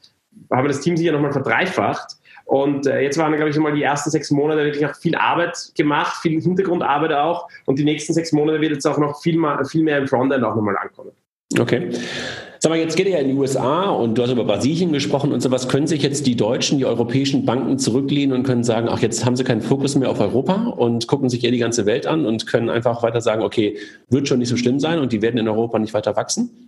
[0.51, 3.83] haben wir das Team sicher nochmal verdreifacht und äh, jetzt waren, glaube ich, mal die
[3.83, 7.49] ersten sechs Monate wirklich auch viel Arbeit gemacht, viel Hintergrundarbeit auch.
[7.65, 10.43] Und die nächsten sechs Monate wird jetzt auch noch viel, mal, viel mehr im Frontend
[10.43, 11.11] auch nochmal ankommen.
[11.59, 11.89] Okay.
[12.59, 15.31] Sag mal, jetzt geht ihr ja in die USA und du hast über Brasilien gesprochen
[15.31, 15.67] und sowas.
[15.67, 19.35] Können sich jetzt die deutschen, die europäischen Banken zurücklehnen und können sagen, ach, jetzt haben
[19.35, 22.47] sie keinen Fokus mehr auf Europa und gucken sich eher die ganze Welt an und
[22.47, 23.77] können einfach weiter sagen, okay,
[24.09, 26.64] wird schon nicht so schlimm sein und die werden in Europa nicht weiter wachsen?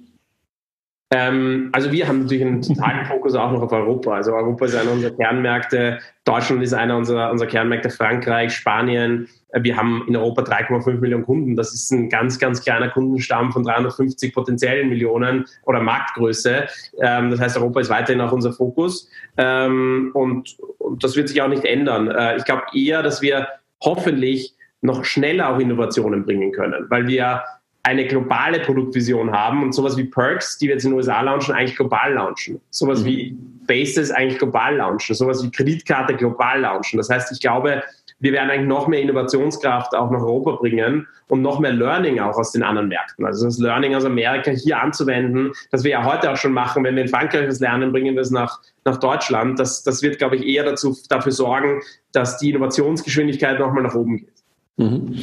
[1.10, 4.16] Ähm, also wir haben natürlich einen totalen Fokus auch noch auf Europa.
[4.16, 9.30] Also Europa ist einer unserer Kernmärkte, Deutschland ist einer unserer, unserer Kernmärkte, Frankreich, Spanien.
[9.50, 11.56] Äh, wir haben in Europa 3,5 Millionen Kunden.
[11.56, 16.68] Das ist ein ganz, ganz kleiner Kundenstamm von 350 potenziellen Millionen oder Marktgröße.
[17.02, 19.10] Ähm, das heißt, Europa ist weiterhin auch unser Fokus.
[19.38, 22.10] Ähm, und, und das wird sich auch nicht ändern.
[22.10, 23.48] Äh, ich glaube eher, dass wir
[23.82, 27.44] hoffentlich noch schneller auch Innovationen bringen können, weil wir
[27.88, 31.56] eine globale Produktvision haben und sowas wie Perks, die wir jetzt in den USA launchen,
[31.56, 32.60] eigentlich global launchen.
[32.70, 33.06] Sowas mhm.
[33.06, 35.16] wie Bases eigentlich global launchen.
[35.16, 36.98] Sowas wie Kreditkarte global launchen.
[36.98, 37.82] Das heißt, ich glaube,
[38.20, 42.38] wir werden eigentlich noch mehr Innovationskraft auch nach Europa bringen und noch mehr Learning auch
[42.38, 43.26] aus den anderen Märkten.
[43.26, 46.96] Also das Learning aus Amerika hier anzuwenden, das wir ja heute auch schon machen, wenn
[46.96, 49.60] wir in Frankreich das lernen, bringen wir es nach, nach Deutschland.
[49.60, 51.82] Das, das wird, glaube ich, eher dazu, dafür sorgen,
[52.12, 54.37] dass die Innovationsgeschwindigkeit nochmal nach oben geht.
[54.80, 55.16] Mhm.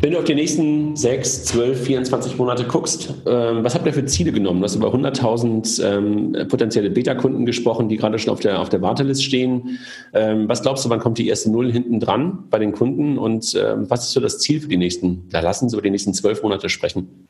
[0.00, 4.04] Wenn du auf die nächsten 6, 12, 24 Monate guckst, ähm, was habt ihr für
[4.04, 4.58] Ziele genommen?
[4.58, 8.82] Du hast über 100.000 ähm, potenzielle Beta-Kunden gesprochen, die gerade schon auf der, auf der
[8.82, 9.78] Wartelist stehen.
[10.12, 13.54] Ähm, was glaubst du, wann kommt die erste Null hinten dran bei den Kunden und
[13.54, 16.12] ähm, was ist so das Ziel für die nächsten, da lassen Sie über die nächsten
[16.12, 17.28] zwölf Monate sprechen?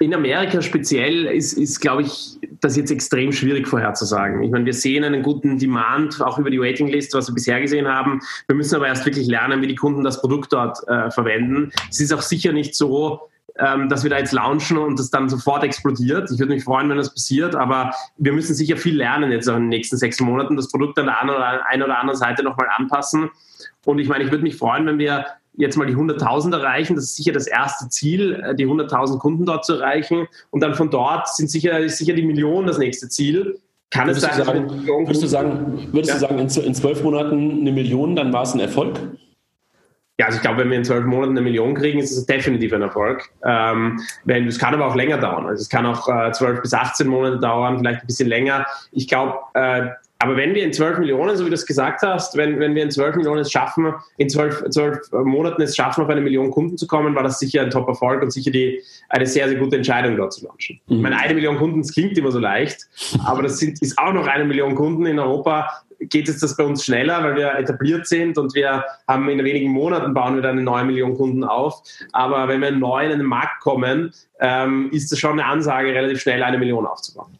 [0.00, 4.42] In Amerika speziell ist, ist, glaube ich, das jetzt extrem schwierig vorherzusagen.
[4.42, 7.88] Ich meine, wir sehen einen guten Demand, auch über die Waitinglist, was wir bisher gesehen
[7.88, 8.20] haben.
[8.46, 11.72] Wir müssen aber erst wirklich lernen, wie die Kunden das Produkt dort äh, verwenden.
[11.90, 13.28] Es ist auch sicher nicht so,
[13.58, 16.30] ähm, dass wir da jetzt launchen und das dann sofort explodiert.
[16.30, 19.56] Ich würde mich freuen, wenn das passiert, aber wir müssen sicher viel lernen jetzt auch
[19.56, 23.30] in den nächsten sechs Monaten, das Produkt an der einen oder, anderen Seite nochmal anpassen.
[23.84, 25.26] Und ich meine, ich würde mich freuen, wenn wir
[25.58, 26.94] jetzt mal die 100.000 erreichen.
[26.94, 30.26] Das ist sicher das erste Ziel, äh, die 100.000 Kunden dort zu erreichen.
[30.50, 33.60] Und dann von dort sind sicher, ist sicher die Million das nächste Ziel.
[33.90, 36.14] Kann würdest es sein, du sagen, würdest du sagen, würdest ja.
[36.14, 38.98] du sagen in, zwölf Monaten eine Million, dann war es ein Erfolg?
[40.20, 42.72] Ja, also ich glaube, wenn wir in zwölf Monaten eine Million kriegen, ist es definitiv
[42.72, 43.30] ein Erfolg.
[43.44, 45.46] Ähm, wenn, es kann aber auch länger dauern.
[45.46, 48.66] Also es kann auch äh, zwölf äh, bis 18 Monate dauern, vielleicht ein bisschen länger.
[48.92, 49.88] Ich glaube, äh,
[50.20, 52.82] aber wenn wir in zwölf Millionen, so wie du es gesagt hast, wenn, wenn wir
[52.82, 56.76] in zwölf Millionen es schaffen, in zwölf, zwölf Monaten es schaffen, auf eine Million Kunden
[56.76, 60.16] zu kommen, war das sicher ein Top-Erfolg und sicher die, eine sehr, sehr gute Entscheidung
[60.16, 60.80] dort zu launchen.
[60.88, 60.96] Mhm.
[60.96, 62.88] Ich meine, eine Million Kunden, das klingt immer so leicht,
[63.24, 66.64] aber das sind, ist auch noch eine Million Kunden in Europa geht es das bei
[66.64, 70.52] uns schneller, weil wir etabliert sind und wir haben in wenigen Monaten bauen wir dann
[70.52, 71.82] eine neue Million Kunden auf.
[72.12, 76.20] Aber wenn wir neu in den Markt kommen, ähm, ist es schon eine Ansage, relativ
[76.20, 77.36] schnell eine Million aufzubauen.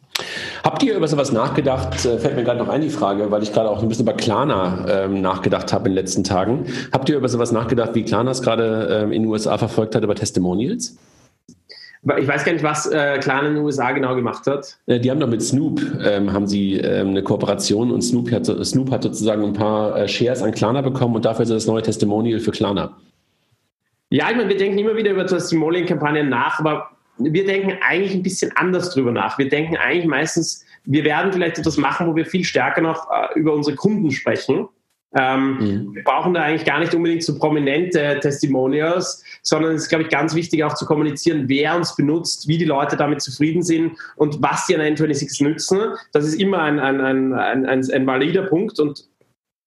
[0.63, 2.05] Habt ihr über sowas nachgedacht?
[2.05, 4.13] Äh, fällt mir gerade noch ein die Frage, weil ich gerade auch ein bisschen über
[4.13, 6.65] Klarna ähm, nachgedacht habe in den letzten Tagen.
[6.91, 10.03] Habt ihr über sowas nachgedacht, wie Klarna es gerade ähm, in den USA verfolgt hat
[10.03, 10.97] über Testimonials?
[12.17, 14.77] Ich weiß gar nicht, was äh, Klarna in den USA genau gemacht hat.
[14.85, 18.45] Äh, die haben doch mit Snoop ähm, haben sie ähm, eine Kooperation und Snoop hat,
[18.45, 21.81] Snoop hat sozusagen ein paar äh, Shares an Klarna bekommen und dafür ist das neue
[21.81, 22.95] Testimonial für Klarna.
[24.11, 26.89] Ja, ich meine, wir denken immer wieder über Testimonial-Kampagnen nach, aber
[27.19, 29.37] wir denken eigentlich ein bisschen anders drüber nach.
[29.37, 33.39] Wir denken eigentlich meistens, wir werden vielleicht etwas machen, wo wir viel stärker noch äh,
[33.39, 34.67] über unsere Kunden sprechen
[35.15, 35.95] ähm, mhm.
[35.95, 40.09] Wir brauchen da eigentlich gar nicht unbedingt so prominente Testimonials, sondern es ist, glaube ich,
[40.09, 44.41] ganz wichtig auch zu kommunizieren, wer uns benutzt, wie die Leute damit zufrieden sind und
[44.41, 45.79] was sie an N26 nützen.
[46.11, 49.07] Das ist immer ein, ein, ein, ein, ein, ein valider Punkt und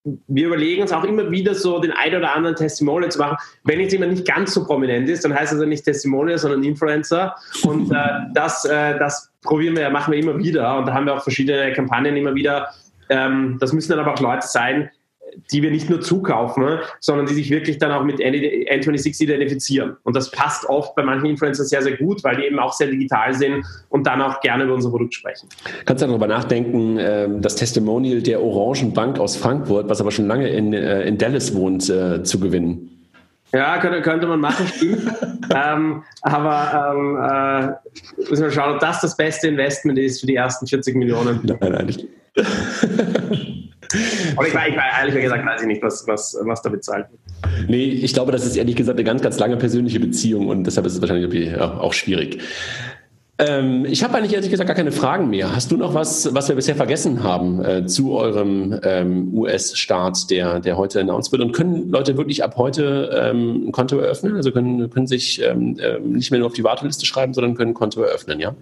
[0.05, 3.37] wir überlegen uns auch immer wieder so den ein oder anderen Testimonial zu machen.
[3.65, 6.65] Wenn jetzt jemand nicht ganz so prominent ist, dann heißt das ja nicht Testimonial, sondern
[6.65, 7.37] Influencer.
[7.65, 7.97] Und äh,
[8.35, 10.79] das, äh, das probieren wir, machen wir immer wieder.
[10.79, 12.71] Und da haben wir auch verschiedene Kampagnen immer wieder.
[13.11, 14.91] Ähm, das müssen dann aber auch Leute sein,
[15.51, 19.97] die wir nicht nur zukaufen, sondern die sich wirklich dann auch mit N26 identifizieren.
[20.03, 22.89] Und das passt oft bei manchen Influencern sehr, sehr gut, weil die eben auch sehr
[22.89, 25.49] digital sind und dann auch gerne über unser Produkt sprechen.
[25.85, 30.27] Kannst du darüber nachdenken, ähm, das Testimonial der Orangen Bank aus Frankfurt, was aber schon
[30.27, 32.89] lange in, äh, in Dallas wohnt, äh, zu gewinnen?
[33.53, 35.03] Ja, könnte, könnte man machen, stimmt.
[35.55, 40.37] ähm, aber ähm, äh, müssen wir schauen, ob das das beste Investment ist für die
[40.37, 41.41] ersten 40 Millionen.
[41.61, 42.09] Nein, eigentlich.
[44.37, 47.07] Aber ich, ich ehrlich gesagt weiß ich nicht, was, was, was damit zahlt.
[47.69, 50.87] Nee, ich glaube, das ist ehrlich gesagt eine ganz, ganz lange persönliche Beziehung und deshalb
[50.87, 52.41] ist es wahrscheinlich auch schwierig.
[53.39, 55.55] Ähm, ich habe eigentlich ehrlich gesagt gar keine Fragen mehr.
[55.55, 60.61] Hast du noch was, was wir bisher vergessen haben äh, zu eurem ähm, US-Start, der,
[60.61, 61.43] der heute announced wird?
[61.43, 64.37] Und können Leute wirklich ab heute ähm, ein Konto eröffnen?
[64.37, 67.71] Also können, können sich ähm, äh, nicht mehr nur auf die Warteliste schreiben, sondern können
[67.71, 68.55] ein Konto eröffnen, ja?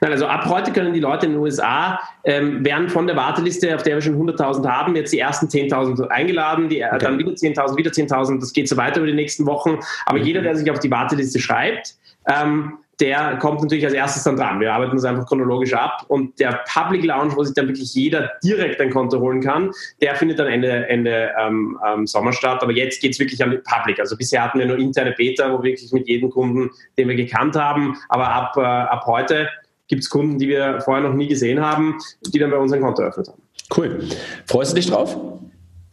[0.00, 3.74] Nein, also ab heute können die Leute in den USA, ähm, werden von der Warteliste,
[3.74, 6.98] auf der wir schon 100.000 haben, jetzt die ersten 10.000 eingeladen, die, äh, okay.
[7.00, 9.78] dann wieder 10.000, wieder 10.000, das geht so weiter über die nächsten Wochen.
[10.06, 10.24] Aber mhm.
[10.24, 11.96] jeder, der sich auf die Warteliste schreibt,
[12.28, 14.60] ähm, der kommt natürlich als erstes dann dran.
[14.60, 18.30] Wir arbeiten das einfach chronologisch ab und der Public Lounge, wo sich dann wirklich jeder
[18.44, 22.62] direkt ein Konto holen kann, der findet dann Ende, Ende ähm, ähm, Sommer statt.
[22.62, 23.98] Aber jetzt geht es wirklich an Public.
[23.98, 27.16] Also bisher hatten wir nur interne Beta, wo wir wirklich mit jedem Kunden, den wir
[27.16, 27.96] gekannt haben.
[28.08, 29.48] Aber ab, äh, ab heute
[29.92, 32.80] gibt es Kunden, die wir vorher noch nie gesehen haben, die dann bei uns ein
[32.80, 33.42] Konto eröffnet haben.
[33.76, 34.08] Cool.
[34.46, 35.14] Freust du dich drauf?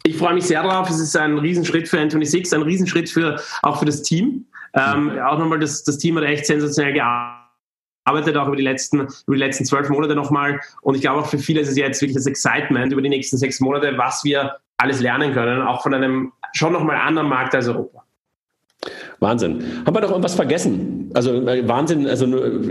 [0.05, 0.89] Ich freue mich sehr drauf.
[0.89, 4.45] Es ist ein Riesenschritt für N26, ein Riesenschritt für, auch für das Team.
[4.73, 9.35] Ähm, auch nochmal, das, das Team hat echt sensationell gearbeitet auch über die letzten, über
[9.35, 10.61] die letzten zwölf Monate nochmal.
[10.81, 13.37] Und ich glaube auch für viele ist es jetzt wirklich das Excitement über die nächsten
[13.37, 17.67] sechs Monate, was wir alles lernen können, auch von einem schon nochmal anderen Markt als
[17.67, 18.05] Europa.
[19.20, 19.63] Wahnsinn.
[19.86, 21.11] Haben wir doch irgendwas vergessen?
[21.13, 22.26] Also äh, Wahnsinn, also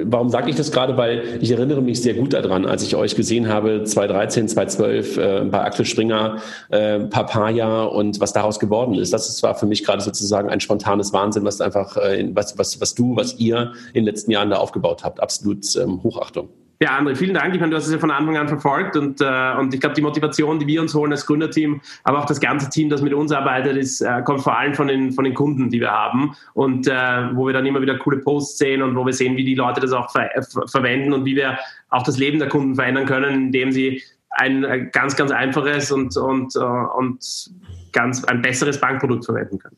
[0.05, 0.96] warum sage ich das gerade?
[0.96, 5.44] Weil ich erinnere mich sehr gut daran, als ich euch gesehen habe, 2013, 2012 äh,
[5.51, 6.36] bei Axel Springer,
[6.70, 9.12] äh, Papaya und was daraus geworden ist.
[9.12, 12.94] Das war für mich gerade sozusagen ein spontanes Wahnsinn, was einfach, äh, was, was, was
[12.94, 15.20] du, was ihr in den letzten Jahren da aufgebaut habt.
[15.20, 16.49] Absolut ähm, Hochachtung.
[16.80, 17.52] Ja, André, vielen Dank.
[17.54, 19.96] Ich meine, du hast es ja von Anfang an verfolgt und, äh, und ich glaube,
[19.96, 23.12] die Motivation, die wir uns holen als Gründerteam, aber auch das ganze Team, das mit
[23.12, 26.36] uns arbeitet, ist, äh, kommt vor allem von den, von den Kunden, die wir haben
[26.54, 26.92] und äh,
[27.34, 29.80] wo wir dann immer wieder coole Posts sehen und wo wir sehen, wie die Leute
[29.80, 30.30] das auch ver
[30.66, 31.58] verwenden und wie wir
[31.90, 34.00] auch das Leben der Kunden verändern können, indem sie
[34.30, 37.50] ein ganz, ganz einfaches und, und, äh, und
[37.99, 39.76] ganz ein besseres Bankprodukt verwenden können.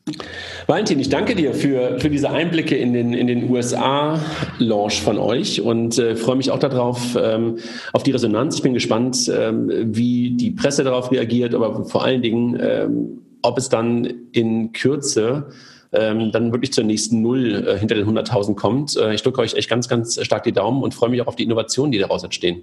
[0.67, 5.59] Valentin, ich danke dir für, für diese Einblicke in den, in den USA-Launch von euch
[5.61, 7.57] und äh, freue mich auch darauf, ähm,
[7.93, 8.57] auf die Resonanz.
[8.57, 13.57] Ich bin gespannt, ähm, wie die Presse darauf reagiert, aber vor allen Dingen, ähm, ob
[13.57, 15.47] es dann in Kürze
[15.91, 18.95] ähm, dann wirklich zur nächsten Null äh, hinter den 100.000 kommt.
[18.97, 21.35] Äh, ich drücke euch echt ganz, ganz stark die Daumen und freue mich auch auf
[21.35, 22.61] die Innovationen, die daraus entstehen.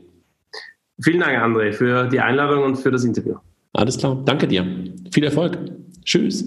[1.02, 3.34] Vielen Dank, André, für die Einladung und für das Interview.
[3.78, 4.20] Alles klar.
[4.24, 4.66] Danke dir.
[5.12, 5.56] Viel Erfolg.
[6.04, 6.44] Tschüss.